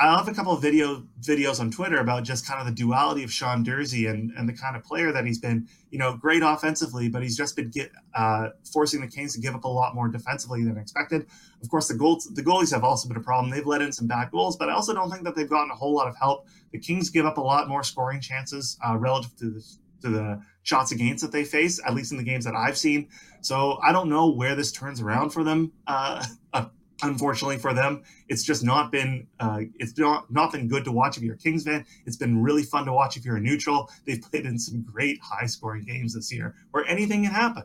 I 0.00 0.16
have 0.16 0.28
a 0.28 0.34
couple 0.34 0.52
of 0.52 0.62
video 0.62 1.02
videos 1.20 1.58
on 1.58 1.72
Twitter 1.72 1.98
about 1.98 2.22
just 2.22 2.46
kind 2.46 2.60
of 2.60 2.66
the 2.66 2.72
duality 2.72 3.24
of 3.24 3.32
Sean 3.32 3.64
Durzi 3.64 4.08
and, 4.08 4.30
and 4.36 4.48
the 4.48 4.52
kind 4.52 4.76
of 4.76 4.84
player 4.84 5.10
that 5.10 5.26
he's 5.26 5.38
been. 5.38 5.66
You 5.90 5.98
know, 5.98 6.16
great 6.16 6.42
offensively, 6.44 7.08
but 7.08 7.22
he's 7.22 7.36
just 7.36 7.56
been 7.56 7.70
get, 7.70 7.90
uh, 8.14 8.50
forcing 8.72 9.00
the 9.00 9.08
Kings 9.08 9.34
to 9.34 9.40
give 9.40 9.54
up 9.54 9.64
a 9.64 9.68
lot 9.68 9.94
more 9.94 10.06
defensively 10.08 10.62
than 10.62 10.76
expected. 10.76 11.26
Of 11.62 11.68
course, 11.68 11.88
the 11.88 11.94
goals 11.94 12.30
the 12.32 12.42
goalies 12.42 12.72
have 12.72 12.84
also 12.84 13.08
been 13.08 13.16
a 13.16 13.22
problem. 13.22 13.50
They've 13.50 13.66
let 13.66 13.82
in 13.82 13.92
some 13.92 14.06
bad 14.06 14.30
goals, 14.30 14.56
but 14.56 14.68
I 14.68 14.72
also 14.72 14.94
don't 14.94 15.10
think 15.10 15.24
that 15.24 15.34
they've 15.34 15.48
gotten 15.48 15.70
a 15.70 15.74
whole 15.74 15.94
lot 15.94 16.06
of 16.06 16.16
help. 16.16 16.46
The 16.72 16.78
Kings 16.78 17.10
give 17.10 17.26
up 17.26 17.38
a 17.38 17.42
lot 17.42 17.68
more 17.68 17.82
scoring 17.82 18.20
chances 18.20 18.78
uh, 18.86 18.96
relative 18.96 19.34
to 19.38 19.50
the 19.50 19.76
to 20.02 20.10
the 20.10 20.40
shots 20.62 20.92
against 20.92 21.24
that 21.24 21.32
they 21.32 21.44
face, 21.44 21.80
at 21.84 21.94
least 21.94 22.12
in 22.12 22.18
the 22.18 22.24
games 22.24 22.44
that 22.44 22.54
I've 22.54 22.78
seen. 22.78 23.08
So 23.40 23.80
I 23.82 23.90
don't 23.90 24.08
know 24.08 24.28
where 24.28 24.54
this 24.54 24.70
turns 24.70 25.00
around 25.00 25.30
for 25.30 25.42
them. 25.42 25.72
Uh, 25.88 26.24
unfortunately 27.02 27.58
for 27.58 27.74
them, 27.74 28.02
it's 28.28 28.42
just 28.42 28.64
not 28.64 28.90
been 28.90 29.26
uh, 29.40 29.60
it's 29.78 29.96
not 29.98 30.30
not 30.32 30.52
been 30.52 30.68
good 30.68 30.84
to 30.84 30.92
watch 30.92 31.16
if 31.16 31.22
you're 31.22 31.34
a 31.34 31.38
Kings 31.38 31.64
fan. 31.64 31.84
It's 32.06 32.16
been 32.16 32.42
really 32.42 32.62
fun 32.62 32.84
to 32.86 32.92
watch 32.92 33.16
if 33.16 33.24
you're 33.24 33.36
a 33.36 33.40
neutral. 33.40 33.90
They've 34.04 34.20
played 34.20 34.46
in 34.46 34.58
some 34.58 34.82
great 34.82 35.18
high 35.22 35.46
scoring 35.46 35.84
games 35.84 36.14
this 36.14 36.32
year 36.32 36.54
where 36.70 36.84
anything 36.86 37.24
can 37.24 37.32
happen. 37.32 37.64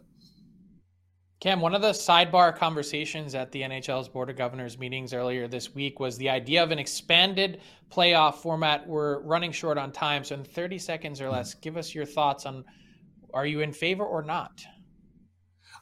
Cam, 1.40 1.60
one 1.60 1.76
of 1.76 1.82
the 1.82 1.92
sidebar 1.92 2.56
conversations 2.56 3.36
at 3.36 3.52
the 3.52 3.64
NHL's 3.64 4.08
Board 4.08 4.30
of 4.30 4.38
Governors 4.38 4.78
meetings 4.78 5.14
earlier 5.14 5.46
this 5.46 5.76
week 5.76 6.00
was 6.00 6.18
the 6.18 6.30
idea 6.30 6.64
of 6.64 6.72
an 6.72 6.80
expanded 6.80 7.60
playoff 7.92 8.36
format. 8.36 8.88
We're 8.88 9.20
running 9.24 9.52
short 9.52 9.78
on 9.78 9.92
time, 9.92 10.24
so 10.24 10.36
in 10.36 10.46
30 10.46 10.78
seconds 10.78 11.20
or 11.20 11.30
less, 11.30 11.54
give 11.54 11.76
us 11.76 11.94
your 11.94 12.06
thoughts 12.06 12.46
on 12.46 12.64
are 13.34 13.46
you 13.46 13.60
in 13.60 13.74
favor 13.74 14.06
or 14.06 14.22
not? 14.22 14.64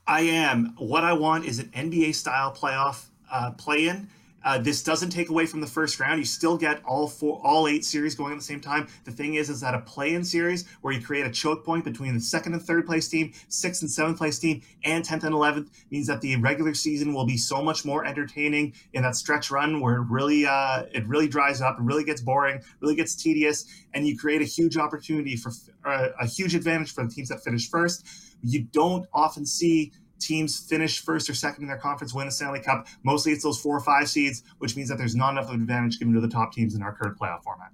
I 0.07 0.21
am. 0.21 0.73
What 0.79 1.03
I 1.03 1.13
want 1.13 1.45
is 1.45 1.59
an 1.59 1.67
NBA 1.67 2.15
style 2.15 2.55
playoff 2.55 3.10
uh, 3.31 3.51
play 3.51 3.87
in. 3.87 4.07
Uh, 4.43 4.57
this 4.57 4.81
doesn't 4.81 5.11
take 5.11 5.29
away 5.29 5.45
from 5.45 5.61
the 5.61 5.67
first 5.67 5.99
round. 5.99 6.17
You 6.17 6.25
still 6.25 6.57
get 6.57 6.83
all 6.83 7.07
four, 7.07 7.39
all 7.43 7.67
eight 7.67 7.85
series 7.85 8.15
going 8.15 8.33
at 8.33 8.39
the 8.39 8.43
same 8.43 8.59
time. 8.59 8.87
The 9.03 9.11
thing 9.11 9.35
is, 9.35 9.51
is 9.51 9.61
that 9.61 9.75
a 9.75 9.79
play-in 9.81 10.23
series 10.23 10.67
where 10.81 10.91
you 10.91 10.99
create 10.99 11.27
a 11.27 11.29
choke 11.29 11.63
point 11.63 11.85
between 11.85 12.15
the 12.15 12.19
second 12.19 12.53
and 12.53 12.61
third 12.61 12.87
place 12.87 13.07
team, 13.07 13.33
sixth 13.49 13.83
and 13.83 13.91
seventh 13.91 14.17
place 14.17 14.39
team, 14.39 14.63
and 14.83 15.05
tenth 15.05 15.23
and 15.25 15.35
eleventh 15.35 15.69
means 15.91 16.07
that 16.07 16.21
the 16.21 16.35
regular 16.37 16.73
season 16.73 17.13
will 17.13 17.27
be 17.27 17.37
so 17.37 17.61
much 17.61 17.85
more 17.85 18.03
entertaining 18.03 18.73
in 18.93 19.03
that 19.03 19.15
stretch 19.15 19.51
run 19.51 19.79
where 19.79 19.97
it 19.97 20.07
really, 20.09 20.47
uh, 20.47 20.85
it 20.91 21.07
really 21.07 21.27
dries 21.27 21.61
up, 21.61 21.77
it 21.77 21.83
really 21.83 22.03
gets 22.03 22.21
boring, 22.21 22.61
really 22.79 22.95
gets 22.95 23.15
tedious, 23.15 23.67
and 23.93 24.07
you 24.07 24.17
create 24.17 24.41
a 24.41 24.45
huge 24.45 24.75
opportunity 24.75 25.35
for 25.35 25.51
uh, 25.85 26.07
a 26.19 26.25
huge 26.25 26.55
advantage 26.55 26.91
for 26.91 27.03
the 27.05 27.11
teams 27.11 27.29
that 27.29 27.43
finish 27.43 27.69
first. 27.69 28.07
You 28.41 28.63
don't 28.63 29.05
often 29.13 29.45
see 29.45 29.91
teams 30.21 30.59
finish 30.59 31.01
first 31.01 31.29
or 31.29 31.33
second 31.33 31.63
in 31.63 31.67
their 31.67 31.77
conference, 31.77 32.13
win 32.13 32.27
the 32.27 32.31
Stanley 32.31 32.61
Cup. 32.61 32.87
Mostly 33.03 33.31
it's 33.31 33.43
those 33.43 33.59
four 33.59 33.75
or 33.75 33.81
five 33.81 34.09
seeds, 34.09 34.43
which 34.59 34.75
means 34.75 34.89
that 34.89 34.97
there's 34.97 35.15
not 35.15 35.31
enough 35.31 35.49
of 35.49 35.55
an 35.55 35.61
advantage 35.61 35.99
given 35.99 36.13
to 36.13 36.21
the 36.21 36.27
top 36.27 36.53
teams 36.53 36.75
in 36.75 36.81
our 36.81 36.93
current 36.93 37.17
playoff 37.19 37.43
format. 37.43 37.71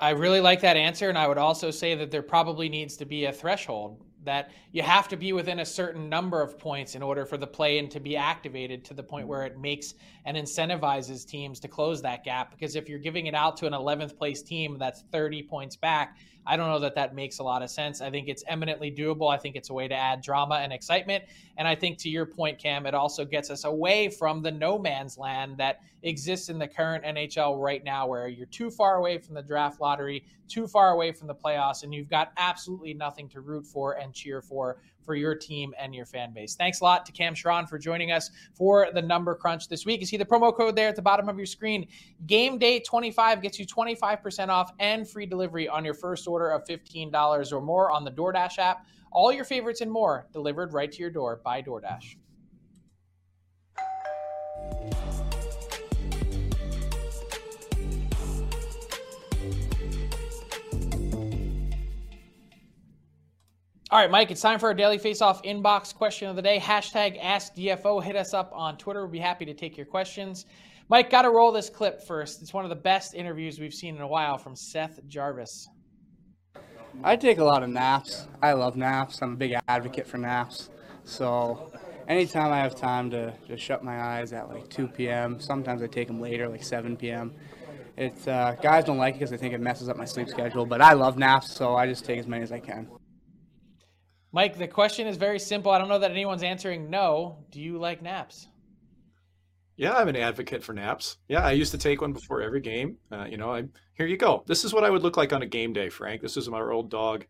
I 0.00 0.10
really 0.10 0.40
like 0.40 0.60
that 0.60 0.76
answer. 0.76 1.08
And 1.08 1.18
I 1.18 1.26
would 1.26 1.38
also 1.38 1.70
say 1.70 1.94
that 1.96 2.10
there 2.10 2.22
probably 2.22 2.68
needs 2.68 2.96
to 2.98 3.04
be 3.04 3.24
a 3.24 3.32
threshold 3.32 4.04
that 4.24 4.50
you 4.72 4.82
have 4.82 5.08
to 5.08 5.16
be 5.16 5.32
within 5.32 5.60
a 5.60 5.64
certain 5.64 6.08
number 6.08 6.42
of 6.42 6.58
points 6.58 6.94
in 6.94 7.02
order 7.02 7.24
for 7.24 7.36
the 7.36 7.46
play 7.46 7.78
in 7.78 7.88
to 7.88 7.98
be 7.98 8.16
activated 8.16 8.84
to 8.84 8.94
the 8.94 9.02
point 9.02 9.26
where 9.26 9.44
it 9.44 9.58
makes 9.58 9.94
and 10.24 10.36
incentivizes 10.36 11.26
teams 11.26 11.58
to 11.60 11.68
close 11.68 12.02
that 12.02 12.24
gap. 12.24 12.50
Because 12.50 12.76
if 12.76 12.88
you're 12.88 12.98
giving 12.98 13.26
it 13.26 13.34
out 13.34 13.56
to 13.56 13.66
an 13.66 13.72
11th 13.72 14.16
place 14.16 14.42
team 14.42 14.76
that's 14.78 15.02
30 15.12 15.44
points 15.44 15.76
back, 15.76 16.18
I 16.48 16.56
don't 16.56 16.68
know 16.68 16.78
that 16.78 16.94
that 16.94 17.14
makes 17.14 17.40
a 17.40 17.42
lot 17.42 17.62
of 17.62 17.68
sense. 17.68 18.00
I 18.00 18.10
think 18.10 18.26
it's 18.26 18.42
eminently 18.48 18.90
doable. 18.90 19.32
I 19.32 19.36
think 19.36 19.54
it's 19.54 19.68
a 19.68 19.74
way 19.74 19.86
to 19.86 19.94
add 19.94 20.22
drama 20.22 20.56
and 20.56 20.72
excitement. 20.72 21.24
And 21.58 21.68
I 21.68 21.74
think 21.74 21.98
to 21.98 22.08
your 22.08 22.24
point, 22.24 22.58
Cam, 22.58 22.86
it 22.86 22.94
also 22.94 23.26
gets 23.26 23.50
us 23.50 23.64
away 23.64 24.08
from 24.08 24.40
the 24.40 24.50
no 24.50 24.78
man's 24.78 25.18
land 25.18 25.58
that 25.58 25.80
exists 26.02 26.48
in 26.48 26.58
the 26.58 26.66
current 26.66 27.04
NHL 27.04 27.62
right 27.62 27.84
now, 27.84 28.06
where 28.06 28.28
you're 28.28 28.46
too 28.46 28.70
far 28.70 28.96
away 28.96 29.18
from 29.18 29.34
the 29.34 29.42
draft 29.42 29.78
lottery, 29.78 30.24
too 30.48 30.66
far 30.66 30.92
away 30.92 31.12
from 31.12 31.26
the 31.26 31.34
playoffs, 31.34 31.82
and 31.82 31.92
you've 31.92 32.08
got 32.08 32.32
absolutely 32.38 32.94
nothing 32.94 33.28
to 33.28 33.40
root 33.40 33.66
for 33.66 33.98
and 33.98 34.14
cheer 34.14 34.40
for 34.40 34.80
for 35.08 35.14
your 35.14 35.34
team 35.34 35.72
and 35.78 35.94
your 35.94 36.04
fan 36.04 36.34
base. 36.34 36.54
Thanks 36.54 36.82
a 36.82 36.84
lot 36.84 37.06
to 37.06 37.12
Cam 37.12 37.32
Charron 37.32 37.66
for 37.66 37.78
joining 37.78 38.12
us 38.12 38.30
for 38.52 38.88
the 38.92 39.00
number 39.00 39.34
crunch 39.34 39.66
this 39.66 39.86
week. 39.86 40.00
You 40.00 40.06
see 40.06 40.18
the 40.18 40.26
promo 40.26 40.54
code 40.54 40.76
there 40.76 40.86
at 40.86 40.96
the 40.96 41.00
bottom 41.00 41.30
of 41.30 41.38
your 41.38 41.46
screen. 41.46 41.88
Game 42.26 42.58
Day 42.58 42.78
25 42.80 43.40
gets 43.40 43.58
you 43.58 43.66
25% 43.66 44.48
off 44.48 44.70
and 44.80 45.08
free 45.08 45.24
delivery 45.24 45.66
on 45.66 45.82
your 45.82 45.94
first 45.94 46.28
order 46.28 46.50
of 46.50 46.62
$15 46.66 47.52
or 47.52 47.62
more 47.62 47.90
on 47.90 48.04
the 48.04 48.10
DoorDash 48.10 48.58
app. 48.58 48.84
All 49.10 49.32
your 49.32 49.46
favorites 49.46 49.80
and 49.80 49.90
more 49.90 50.28
delivered 50.30 50.74
right 50.74 50.92
to 50.92 50.98
your 50.98 51.08
door 51.10 51.40
by 51.42 51.62
DoorDash. 51.62 52.16
All 63.90 63.98
right, 63.98 64.10
Mike, 64.10 64.30
it's 64.30 64.42
time 64.42 64.58
for 64.58 64.66
our 64.66 64.74
daily 64.74 64.98
face-off 64.98 65.42
inbox 65.44 65.94
question 65.94 66.28
of 66.28 66.36
the 66.36 66.42
day. 66.42 66.58
Hashtag 66.58 67.18
AskDFO. 67.22 68.04
Hit 68.04 68.16
us 68.16 68.34
up 68.34 68.50
on 68.52 68.76
Twitter. 68.76 69.00
We'll 69.00 69.12
be 69.12 69.18
happy 69.18 69.46
to 69.46 69.54
take 69.54 69.78
your 69.78 69.86
questions. 69.86 70.44
Mike, 70.90 71.08
got 71.08 71.22
to 71.22 71.30
roll 71.30 71.52
this 71.52 71.70
clip 71.70 72.02
first. 72.06 72.42
It's 72.42 72.52
one 72.52 72.66
of 72.66 72.68
the 72.68 72.76
best 72.76 73.14
interviews 73.14 73.58
we've 73.58 73.72
seen 73.72 73.96
in 73.96 74.02
a 74.02 74.06
while 74.06 74.36
from 74.36 74.54
Seth 74.54 75.00
Jarvis. 75.06 75.70
I 77.02 77.16
take 77.16 77.38
a 77.38 77.44
lot 77.44 77.62
of 77.62 77.70
naps. 77.70 78.28
I 78.42 78.52
love 78.52 78.76
naps. 78.76 79.22
I'm 79.22 79.32
a 79.32 79.36
big 79.36 79.54
advocate 79.68 80.06
for 80.06 80.18
naps. 80.18 80.68
So 81.04 81.72
anytime 82.08 82.52
I 82.52 82.58
have 82.58 82.76
time 82.76 83.10
to 83.12 83.32
just 83.46 83.62
shut 83.62 83.82
my 83.82 83.98
eyes 83.98 84.34
at 84.34 84.50
like 84.50 84.68
2 84.68 84.88
p.m., 84.88 85.40
sometimes 85.40 85.82
I 85.82 85.86
take 85.86 86.08
them 86.08 86.20
later, 86.20 86.46
like 86.46 86.62
7 86.62 86.94
p.m. 86.94 87.34
It's 87.96 88.28
uh, 88.28 88.54
guys 88.60 88.84
don't 88.84 88.98
like 88.98 89.14
it 89.14 89.20
because 89.20 89.30
they 89.30 89.38
think 89.38 89.54
it 89.54 89.62
messes 89.62 89.88
up 89.88 89.96
my 89.96 90.04
sleep 90.04 90.28
schedule, 90.28 90.66
but 90.66 90.82
I 90.82 90.92
love 90.92 91.16
naps, 91.16 91.54
so 91.54 91.74
I 91.74 91.86
just 91.86 92.04
take 92.04 92.18
as 92.18 92.26
many 92.26 92.42
as 92.42 92.52
I 92.52 92.60
can. 92.60 92.86
Mike, 94.32 94.58
the 94.58 94.68
question 94.68 95.06
is 95.06 95.16
very 95.16 95.38
simple. 95.38 95.72
I 95.72 95.78
don't 95.78 95.88
know 95.88 95.98
that 95.98 96.10
anyone's 96.10 96.42
answering 96.42 96.90
no. 96.90 97.44
Do 97.50 97.60
you 97.60 97.78
like 97.78 98.02
naps? 98.02 98.48
Yeah, 99.76 99.94
I'm 99.94 100.08
an 100.08 100.16
advocate 100.16 100.62
for 100.62 100.72
naps. 100.72 101.18
Yeah, 101.28 101.44
I 101.44 101.52
used 101.52 101.70
to 101.70 101.78
take 101.78 102.00
one 102.00 102.12
before 102.12 102.42
every 102.42 102.60
game. 102.60 102.96
Uh, 103.12 103.24
you 103.24 103.36
know, 103.36 103.54
I 103.54 103.64
here 103.94 104.06
you 104.06 104.16
go. 104.16 104.42
This 104.46 104.64
is 104.64 104.74
what 104.74 104.84
I 104.84 104.90
would 104.90 105.02
look 105.02 105.16
like 105.16 105.32
on 105.32 105.42
a 105.42 105.46
game 105.46 105.72
day, 105.72 105.88
Frank. 105.88 106.20
This 106.20 106.36
is 106.36 106.48
my 106.48 106.60
old 106.60 106.90
dog, 106.90 107.24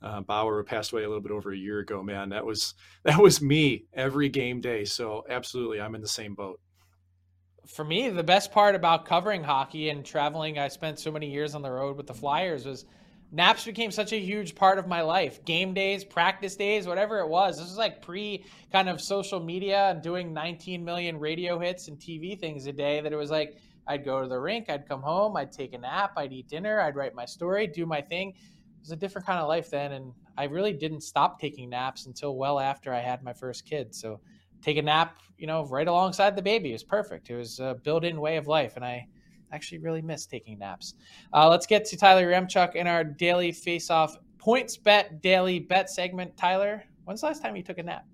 uh, 0.00 0.22
Bauer, 0.22 0.56
who 0.56 0.64
passed 0.64 0.92
away 0.92 1.04
a 1.04 1.08
little 1.08 1.22
bit 1.22 1.32
over 1.32 1.52
a 1.52 1.56
year 1.56 1.80
ago. 1.80 2.02
Man, 2.02 2.30
that 2.30 2.46
was 2.46 2.74
that 3.04 3.18
was 3.20 3.42
me 3.42 3.84
every 3.92 4.30
game 4.30 4.60
day. 4.60 4.84
So 4.84 5.22
absolutely, 5.28 5.80
I'm 5.80 5.94
in 5.94 6.00
the 6.00 6.08
same 6.08 6.34
boat. 6.34 6.58
For 7.66 7.84
me, 7.84 8.08
the 8.08 8.24
best 8.24 8.50
part 8.50 8.74
about 8.74 9.04
covering 9.04 9.44
hockey 9.44 9.90
and 9.90 10.04
traveling, 10.04 10.58
I 10.58 10.66
spent 10.68 10.98
so 10.98 11.12
many 11.12 11.30
years 11.30 11.54
on 11.54 11.62
the 11.62 11.70
road 11.70 11.96
with 11.96 12.08
the 12.08 12.14
Flyers 12.14 12.64
was 12.64 12.86
naps 13.32 13.64
became 13.64 13.90
such 13.90 14.12
a 14.12 14.18
huge 14.18 14.54
part 14.54 14.78
of 14.78 14.86
my 14.86 15.00
life. 15.00 15.42
Game 15.44 15.72
days, 15.72 16.04
practice 16.04 16.54
days, 16.54 16.86
whatever 16.86 17.18
it 17.20 17.28
was. 17.28 17.56
This 17.56 17.66
was 17.66 17.78
like 17.78 18.02
pre 18.02 18.44
kind 18.70 18.88
of 18.88 19.00
social 19.00 19.40
media 19.40 19.90
and 19.90 20.02
doing 20.02 20.32
19 20.32 20.84
million 20.84 21.18
radio 21.18 21.58
hits 21.58 21.88
and 21.88 21.98
TV 21.98 22.38
things 22.38 22.66
a 22.66 22.72
day 22.72 23.00
that 23.00 23.12
it 23.12 23.16
was 23.16 23.30
like 23.30 23.56
I'd 23.86 24.04
go 24.04 24.22
to 24.22 24.28
the 24.28 24.38
rink, 24.38 24.68
I'd 24.68 24.86
come 24.86 25.02
home, 25.02 25.36
I'd 25.36 25.50
take 25.50 25.72
a 25.72 25.78
nap, 25.78 26.12
I'd 26.16 26.32
eat 26.32 26.48
dinner, 26.48 26.80
I'd 26.80 26.94
write 26.94 27.14
my 27.14 27.24
story, 27.24 27.66
do 27.66 27.86
my 27.86 28.02
thing. 28.02 28.28
It 28.28 28.80
was 28.80 28.90
a 28.92 28.96
different 28.96 29.26
kind 29.26 29.40
of 29.40 29.48
life 29.48 29.70
then 29.70 29.92
and 29.92 30.12
I 30.36 30.44
really 30.44 30.72
didn't 30.72 31.00
stop 31.00 31.40
taking 31.40 31.70
naps 31.70 32.06
until 32.06 32.36
well 32.36 32.60
after 32.60 32.92
I 32.92 33.00
had 33.00 33.22
my 33.22 33.32
first 33.32 33.64
kid. 33.64 33.94
So 33.94 34.20
take 34.60 34.76
a 34.76 34.82
nap, 34.82 35.18
you 35.38 35.46
know, 35.46 35.64
right 35.66 35.88
alongside 35.88 36.36
the 36.36 36.42
baby 36.42 36.70
It 36.70 36.74
was 36.74 36.84
perfect. 36.84 37.30
It 37.30 37.36
was 37.36 37.60
a 37.60 37.76
built-in 37.82 38.20
way 38.20 38.36
of 38.36 38.46
life 38.46 38.76
and 38.76 38.84
I 38.84 39.08
actually 39.52 39.78
really 39.78 40.02
miss 40.02 40.26
taking 40.26 40.58
naps. 40.58 40.94
Uh, 41.32 41.48
let's 41.48 41.66
get 41.66 41.84
to 41.86 41.96
Tyler 41.96 42.30
Remchuk 42.30 42.74
in 42.74 42.86
our 42.86 43.04
daily 43.04 43.52
face-off 43.52 44.16
points 44.38 44.76
bet 44.76 45.22
daily 45.22 45.60
bet 45.60 45.90
segment. 45.90 46.36
Tyler, 46.36 46.82
when's 47.04 47.20
the 47.20 47.26
last 47.26 47.42
time 47.42 47.56
you 47.56 47.62
took 47.62 47.78
a 47.78 47.82
nap? 47.82 48.04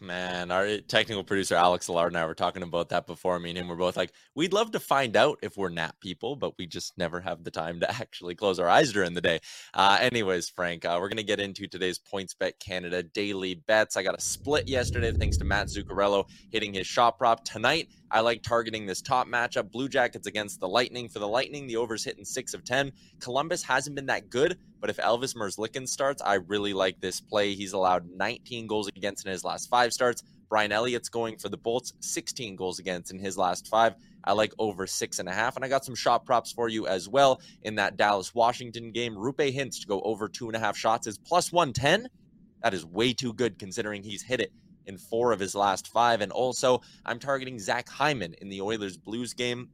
man. 0.00 0.50
Our 0.50 0.78
technical 0.78 1.24
producer 1.24 1.54
Alex 1.54 1.88
Allard 1.88 2.12
and 2.12 2.18
I 2.18 2.26
were 2.26 2.34
talking 2.34 2.62
about 2.62 2.88
that 2.90 3.06
before. 3.06 3.38
Me 3.38 3.50
and 3.50 3.58
him 3.58 3.68
were 3.68 3.76
both 3.76 3.96
like, 3.96 4.12
we'd 4.34 4.52
love 4.52 4.70
to 4.72 4.80
find 4.80 5.16
out 5.16 5.38
if 5.42 5.56
we're 5.56 5.68
nap 5.68 5.96
people, 6.00 6.36
but 6.36 6.56
we 6.58 6.66
just 6.66 6.96
never 6.98 7.20
have 7.20 7.44
the 7.44 7.50
time 7.50 7.80
to 7.80 7.90
actually 8.00 8.34
close 8.34 8.58
our 8.58 8.68
eyes 8.68 8.92
during 8.92 9.14
the 9.14 9.20
day. 9.20 9.40
Uh, 9.74 9.98
anyways, 10.00 10.48
Frank, 10.48 10.84
uh, 10.84 10.98
we're 11.00 11.08
gonna 11.08 11.22
get 11.22 11.40
into 11.40 11.66
today's 11.66 11.98
Points 11.98 12.34
Bet 12.34 12.58
Canada 12.60 13.02
daily 13.02 13.54
bets. 13.54 13.96
I 13.96 14.02
got 14.02 14.16
a 14.16 14.20
split 14.20 14.68
yesterday 14.68 15.12
thanks 15.12 15.36
to 15.38 15.44
Matt 15.44 15.68
Zuccarello 15.68 16.28
hitting 16.50 16.74
his 16.74 16.86
shot 16.86 17.18
prop 17.18 17.44
tonight. 17.44 17.88
I 18.10 18.20
like 18.20 18.42
targeting 18.42 18.86
this 18.86 19.02
top 19.02 19.26
matchup. 19.26 19.72
Blue 19.72 19.88
Jackets 19.88 20.26
against 20.26 20.60
the 20.60 20.68
Lightning. 20.68 21.08
For 21.08 21.18
the 21.18 21.28
Lightning, 21.28 21.66
the 21.66 21.76
over's 21.76 22.04
hitting 22.04 22.24
six 22.24 22.54
of 22.54 22.64
10. 22.64 22.92
Columbus 23.20 23.62
hasn't 23.62 23.96
been 23.96 24.06
that 24.06 24.30
good, 24.30 24.58
but 24.80 24.90
if 24.90 24.96
Elvis 24.98 25.34
Merzlikins 25.34 25.88
starts, 25.88 26.22
I 26.22 26.34
really 26.34 26.72
like 26.72 27.00
this 27.00 27.20
play. 27.20 27.54
He's 27.54 27.72
allowed 27.72 28.08
19 28.08 28.66
goals 28.66 28.88
against 28.88 29.26
in 29.26 29.32
his 29.32 29.44
last 29.44 29.68
five 29.68 29.92
starts. 29.92 30.22
Brian 30.48 30.70
Elliott's 30.70 31.08
going 31.08 31.36
for 31.38 31.48
the 31.48 31.56
Bolts, 31.56 31.94
16 32.00 32.54
goals 32.54 32.78
against 32.78 33.10
in 33.10 33.18
his 33.18 33.36
last 33.36 33.66
five. 33.66 33.96
I 34.22 34.32
like 34.32 34.52
over 34.58 34.86
six 34.86 35.18
and 35.18 35.28
a 35.28 35.32
half. 35.32 35.56
And 35.56 35.64
I 35.64 35.68
got 35.68 35.84
some 35.84 35.96
shot 35.96 36.24
props 36.24 36.52
for 36.52 36.68
you 36.68 36.86
as 36.86 37.08
well 37.08 37.40
in 37.62 37.74
that 37.76 37.96
Dallas 37.96 38.34
Washington 38.34 38.92
game. 38.92 39.14
Roope 39.14 39.52
Hintz 39.52 39.80
to 39.80 39.86
go 39.86 40.00
over 40.02 40.28
two 40.28 40.46
and 40.46 40.56
a 40.56 40.60
half 40.60 40.76
shots 40.76 41.08
is 41.08 41.18
plus 41.18 41.50
110. 41.50 42.08
That 42.62 42.74
is 42.74 42.86
way 42.86 43.12
too 43.12 43.32
good 43.32 43.58
considering 43.58 44.04
he's 44.04 44.22
hit 44.22 44.40
it 44.40 44.52
in 44.86 44.98
four 44.98 45.32
of 45.32 45.40
his 45.40 45.54
last 45.54 45.88
five. 45.88 46.20
And 46.20 46.32
also, 46.32 46.80
I'm 47.04 47.18
targeting 47.18 47.58
Zach 47.58 47.88
Hyman 47.88 48.34
in 48.40 48.48
the 48.48 48.60
Oilers 48.60 48.96
Blues 48.96 49.34
game. 49.34 49.68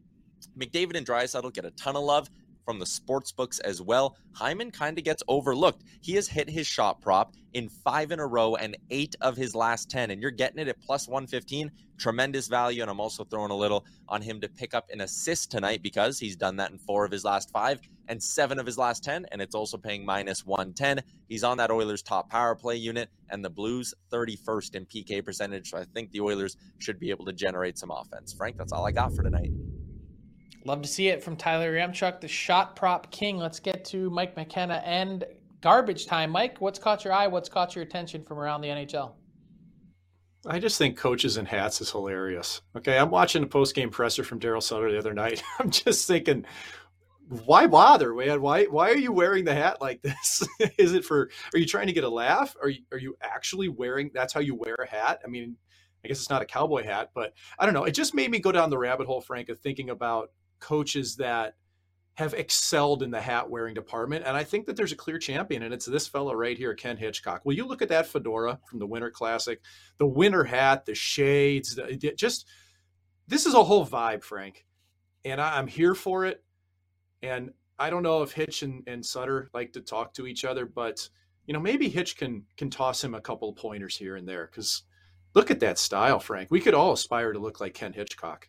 McDavid 0.58 0.96
and 0.96 1.06
Draisaitl 1.06 1.52
get 1.52 1.64
a 1.64 1.70
ton 1.72 1.96
of 1.96 2.02
love 2.02 2.28
from 2.64 2.78
the 2.78 2.86
sports 2.86 3.32
books 3.32 3.58
as 3.60 3.82
well. 3.82 4.16
Hyman 4.32 4.70
kind 4.70 4.96
of 4.98 5.04
gets 5.04 5.22
overlooked. 5.28 5.82
He 6.00 6.14
has 6.14 6.28
hit 6.28 6.48
his 6.48 6.66
shot 6.66 7.00
prop 7.00 7.34
in 7.52 7.68
five 7.68 8.12
in 8.12 8.20
a 8.20 8.26
row 8.26 8.54
and 8.54 8.76
eight 8.90 9.14
of 9.20 9.36
his 9.36 9.54
last 9.54 9.90
10, 9.90 10.10
and 10.10 10.22
you're 10.22 10.30
getting 10.30 10.58
it 10.58 10.68
at 10.68 10.80
plus 10.80 11.08
115. 11.08 11.70
Tremendous 11.98 12.48
value. 12.48 12.82
And 12.82 12.90
I'm 12.90 13.00
also 13.00 13.24
throwing 13.24 13.50
a 13.50 13.56
little 13.56 13.84
on 14.08 14.22
him 14.22 14.40
to 14.40 14.48
pick 14.48 14.74
up 14.74 14.88
an 14.90 15.00
assist 15.00 15.50
tonight 15.50 15.82
because 15.82 16.18
he's 16.18 16.36
done 16.36 16.56
that 16.56 16.70
in 16.70 16.78
four 16.78 17.04
of 17.04 17.10
his 17.10 17.24
last 17.24 17.50
five 17.50 17.80
and 18.12 18.22
seven 18.22 18.58
of 18.58 18.66
his 18.66 18.76
last 18.76 19.02
10, 19.02 19.26
and 19.32 19.40
it's 19.40 19.54
also 19.54 19.78
paying 19.78 20.04
minus 20.04 20.44
110. 20.44 21.02
He's 21.28 21.42
on 21.42 21.56
that 21.56 21.70
Oilers 21.70 22.02
top 22.02 22.28
power 22.28 22.54
play 22.54 22.76
unit, 22.76 23.08
and 23.30 23.42
the 23.42 23.48
Blues 23.48 23.94
31st 24.12 24.74
in 24.74 24.84
PK 24.84 25.24
percentage. 25.24 25.70
So 25.70 25.78
I 25.78 25.84
think 25.94 26.10
the 26.10 26.20
Oilers 26.20 26.58
should 26.78 27.00
be 27.00 27.08
able 27.08 27.24
to 27.24 27.32
generate 27.32 27.78
some 27.78 27.90
offense. 27.90 28.34
Frank, 28.34 28.58
that's 28.58 28.70
all 28.70 28.86
I 28.86 28.92
got 28.92 29.16
for 29.16 29.22
tonight. 29.22 29.50
Love 30.66 30.82
to 30.82 30.88
see 30.88 31.08
it 31.08 31.24
from 31.24 31.36
Tyler 31.36 31.72
Yaremchuk, 31.72 32.20
the 32.20 32.28
shot 32.28 32.76
prop 32.76 33.10
king. 33.10 33.38
Let's 33.38 33.58
get 33.58 33.82
to 33.86 34.10
Mike 34.10 34.36
McKenna 34.36 34.82
and 34.84 35.24
garbage 35.62 36.04
time. 36.04 36.30
Mike, 36.30 36.60
what's 36.60 36.78
caught 36.78 37.04
your 37.04 37.14
eye? 37.14 37.28
What's 37.28 37.48
caught 37.48 37.74
your 37.74 37.82
attention 37.82 38.24
from 38.24 38.38
around 38.38 38.60
the 38.60 38.68
NHL? 38.68 39.12
I 40.44 40.58
just 40.58 40.76
think 40.76 40.98
coaches 40.98 41.36
in 41.38 41.46
hats 41.46 41.80
is 41.80 41.90
hilarious. 41.90 42.60
Okay, 42.76 42.98
I'm 42.98 43.10
watching 43.10 43.42
a 43.42 43.46
post 43.46 43.74
game 43.74 43.90
presser 43.90 44.22
from 44.22 44.38
Daryl 44.38 44.62
Sutter 44.62 44.90
the 44.90 44.98
other 44.98 45.14
night. 45.14 45.42
I'm 45.58 45.70
just 45.70 46.06
thinking, 46.06 46.44
why 47.28 47.66
bother, 47.66 48.14
man? 48.14 48.42
Why 48.42 48.64
why 48.64 48.90
are 48.90 48.96
you 48.96 49.12
wearing 49.12 49.44
the 49.44 49.54
hat 49.54 49.80
like 49.80 50.02
this? 50.02 50.46
is 50.78 50.94
it 50.94 51.04
for? 51.04 51.30
Are 51.54 51.58
you 51.58 51.66
trying 51.66 51.88
to 51.88 51.92
get 51.92 52.04
a 52.04 52.08
laugh? 52.08 52.56
Are 52.62 52.68
you 52.68 52.82
are 52.92 52.98
you 52.98 53.16
actually 53.22 53.68
wearing? 53.68 54.10
That's 54.14 54.32
how 54.32 54.40
you 54.40 54.54
wear 54.54 54.76
a 54.76 54.88
hat. 54.88 55.20
I 55.24 55.28
mean, 55.28 55.56
I 56.04 56.08
guess 56.08 56.20
it's 56.20 56.30
not 56.30 56.42
a 56.42 56.46
cowboy 56.46 56.84
hat, 56.84 57.10
but 57.14 57.34
I 57.58 57.64
don't 57.64 57.74
know. 57.74 57.84
It 57.84 57.92
just 57.92 58.14
made 58.14 58.30
me 58.30 58.40
go 58.40 58.52
down 58.52 58.70
the 58.70 58.78
rabbit 58.78 59.06
hole, 59.06 59.20
Frank, 59.20 59.48
of 59.48 59.60
thinking 59.60 59.90
about 59.90 60.30
coaches 60.60 61.16
that 61.16 61.54
have 62.14 62.34
excelled 62.34 63.02
in 63.02 63.10
the 63.10 63.20
hat 63.20 63.48
wearing 63.48 63.74
department. 63.74 64.24
And 64.26 64.36
I 64.36 64.44
think 64.44 64.66
that 64.66 64.76
there's 64.76 64.92
a 64.92 64.96
clear 64.96 65.18
champion, 65.18 65.62
and 65.62 65.72
it's 65.72 65.86
this 65.86 66.06
fellow 66.06 66.34
right 66.34 66.58
here, 66.58 66.74
Ken 66.74 66.96
Hitchcock. 66.98 67.42
Will 67.44 67.54
you 67.54 67.66
look 67.66 67.80
at 67.82 67.88
that 67.88 68.06
fedora 68.06 68.60
from 68.68 68.80
the 68.80 68.86
Winter 68.86 69.10
Classic, 69.10 69.60
the 69.98 70.06
winter 70.06 70.44
hat, 70.44 70.84
the 70.84 70.94
shades, 70.94 71.76
the, 71.76 72.14
just 72.16 72.46
this 73.28 73.46
is 73.46 73.54
a 73.54 73.64
whole 73.64 73.86
vibe, 73.86 74.22
Frank. 74.22 74.64
And 75.24 75.40
I, 75.40 75.58
am 75.58 75.66
here 75.66 75.94
for 75.94 76.26
it. 76.26 76.41
And 77.22 77.52
I 77.78 77.90
don't 77.90 78.02
know 78.02 78.22
if 78.22 78.32
Hitch 78.32 78.62
and, 78.62 78.82
and 78.86 79.04
Sutter 79.04 79.50
like 79.54 79.72
to 79.72 79.80
talk 79.80 80.14
to 80.14 80.26
each 80.26 80.44
other, 80.44 80.66
but 80.66 81.08
you 81.46 81.52
know, 81.52 81.60
maybe 81.60 81.88
Hitch 81.88 82.16
can 82.16 82.44
can 82.56 82.70
toss 82.70 83.02
him 83.02 83.14
a 83.14 83.20
couple 83.20 83.52
pointers 83.52 83.96
here 83.96 84.16
and 84.16 84.28
there 84.28 84.46
because 84.46 84.82
look 85.34 85.50
at 85.50 85.60
that 85.60 85.78
style, 85.78 86.20
Frank. 86.20 86.50
We 86.50 86.60
could 86.60 86.74
all 86.74 86.92
aspire 86.92 87.32
to 87.32 87.38
look 87.38 87.60
like 87.60 87.74
Ken 87.74 87.92
Hitchcock. 87.92 88.48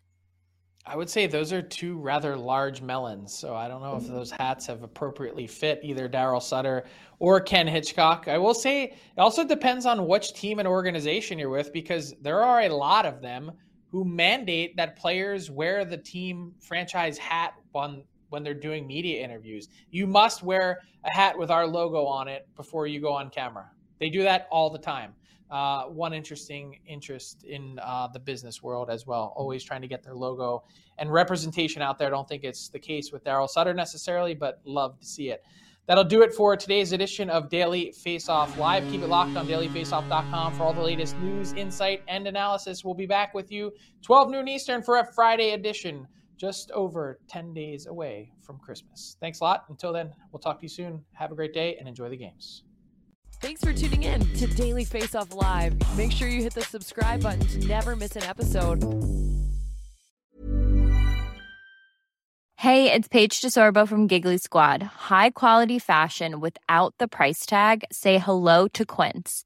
I 0.86 0.98
would 0.98 1.10
say 1.10 1.28
those 1.28 1.54
are 1.54 1.62
two 1.62 1.98
rather 1.98 2.36
large 2.36 2.82
melons. 2.82 3.34
So 3.34 3.56
I 3.56 3.70
don't 3.70 3.82
know 3.82 3.96
if 3.96 4.06
those 4.06 4.32
hats 4.32 4.68
have 4.68 4.84
appropriately 4.84 5.48
fit 5.48 5.80
either 5.82 6.10
Daryl 6.10 6.42
Sutter 6.42 6.84
or 7.20 7.40
Ken 7.40 7.68
Hitchcock. 7.68 8.28
I 8.28 8.38
will 8.38 8.54
say 8.54 8.84
it 8.84 8.98
also 9.18 9.46
depends 9.46 9.86
on 9.86 10.08
which 10.08 10.34
team 10.34 10.60
and 10.60 10.68
organization 10.68 11.40
you're 11.40 11.50
with 11.50 11.72
because 11.72 12.14
there 12.22 12.44
are 12.44 12.62
a 12.62 12.70
lot 12.70 13.06
of 13.06 13.22
them 13.22 13.54
who 13.92 14.04
mandate 14.04 14.76
that 14.76 14.98
players 14.98 15.50
wear 15.50 15.86
the 15.86 15.98
team 15.98 16.54
franchise 16.60 17.18
hat 17.18 17.54
when 17.72 18.04
when 18.34 18.44
they're 18.44 18.54
doing 18.54 18.86
media 18.86 19.24
interviews. 19.24 19.70
You 19.90 20.06
must 20.08 20.44
wear 20.44 20.82
a 21.06 21.16
hat 21.16 21.38
with 21.38 21.50
our 21.50 21.66
logo 21.66 22.06
on 22.06 22.28
it 22.28 22.48
before 22.58 22.86
you 22.86 23.00
go 23.00 23.14
on 23.14 23.30
camera. 23.30 23.72
They 24.00 24.10
do 24.10 24.24
that 24.24 24.48
all 24.52 24.70
the 24.70 24.80
time 24.80 25.14
uh, 25.54 25.84
one 25.84 26.14
interesting 26.14 26.80
interest 26.88 27.44
in 27.44 27.80
uh, 27.84 28.08
the 28.08 28.20
business 28.20 28.64
world 28.64 28.90
as 28.90 29.06
well. 29.06 29.34
Always 29.36 29.64
trying 29.64 29.82
to 29.82 29.88
get 29.88 30.02
their 30.04 30.16
logo 30.16 30.64
and 30.98 31.14
representation 31.14 31.80
out 31.80 32.00
there. 32.00 32.08
I 32.08 32.10
don't 32.10 32.28
think 32.28 32.44
it's 32.44 32.70
the 32.70 32.80
case 32.80 33.12
with 33.12 33.24
Daryl 33.24 33.48
Sutter 33.48 33.74
necessarily, 33.74 34.34
but 34.34 34.62
love 34.66 35.00
to 35.00 35.06
see 35.06 35.30
it. 35.30 35.44
That'll 35.86 36.06
do 36.06 36.24
it 36.24 36.34
for 36.34 36.58
today's 36.58 36.92
edition 36.92 37.30
of 37.30 37.50
Daily 37.50 37.94
Faceoff 37.96 38.58
Live. 38.58 38.90
Keep 38.90 39.02
it 39.02 39.08
locked 39.08 39.38
on 39.38 39.46
dailyfaceoff.com 39.46 40.54
for 40.56 40.64
all 40.64 40.74
the 40.74 40.82
latest 40.82 41.16
news, 41.20 41.54
insight, 41.54 42.02
and 42.08 42.26
analysis. 42.26 42.84
We'll 42.84 42.96
be 42.96 43.06
back 43.06 43.36
with 43.36 43.52
you 43.52 43.72
12 44.02 44.32
noon 44.32 44.48
Eastern 44.48 44.82
for 44.82 44.98
a 44.98 45.14
Friday 45.14 45.52
edition, 45.52 46.08
just 46.44 46.72
over 46.72 47.20
10 47.30 47.54
days 47.54 47.86
away 47.86 48.30
from 48.42 48.60
Christmas. 48.60 49.16
Thanks 49.22 49.40
a 49.40 49.46
lot. 49.46 49.64
Until 49.70 49.94
then, 49.94 50.12
we'll 50.34 50.42
talk 50.42 50.60
to 50.60 50.64
you 50.64 50.70
soon. 50.70 51.02
Have 51.14 51.32
a 51.32 51.36
great 51.36 51.54
day 51.54 51.78
and 51.80 51.88
enjoy 51.88 52.10
the 52.10 52.18
games. 52.18 52.64
Thanks 53.42 53.64
for 53.64 53.72
tuning 53.72 54.04
in 54.04 54.20
to 54.36 54.48
Daily 54.48 54.84
Face 54.84 55.16
Off 55.16 55.34
Live. 55.34 55.74
Make 55.96 56.12
sure 56.12 56.28
you 56.28 56.42
hit 56.42 56.54
the 56.54 56.64
subscribe 56.64 57.24
button 57.24 57.48
to 57.48 57.66
never 57.66 57.96
miss 57.96 58.18
an 58.18 58.24
episode. 58.24 58.84
Hey, 62.58 62.92
it's 62.92 63.08
Paige 63.08 63.40
DeSorbo 63.40 63.88
from 63.88 64.08
Giggly 64.08 64.38
Squad. 64.38 64.84
High 64.84 65.30
quality 65.30 65.80
fashion 65.80 66.42
without 66.42 66.94
the 67.00 67.08
price 67.08 67.46
tag. 67.46 67.86
Say 67.90 68.18
hello 68.18 68.68
to 68.68 68.86
Quince. 68.86 69.46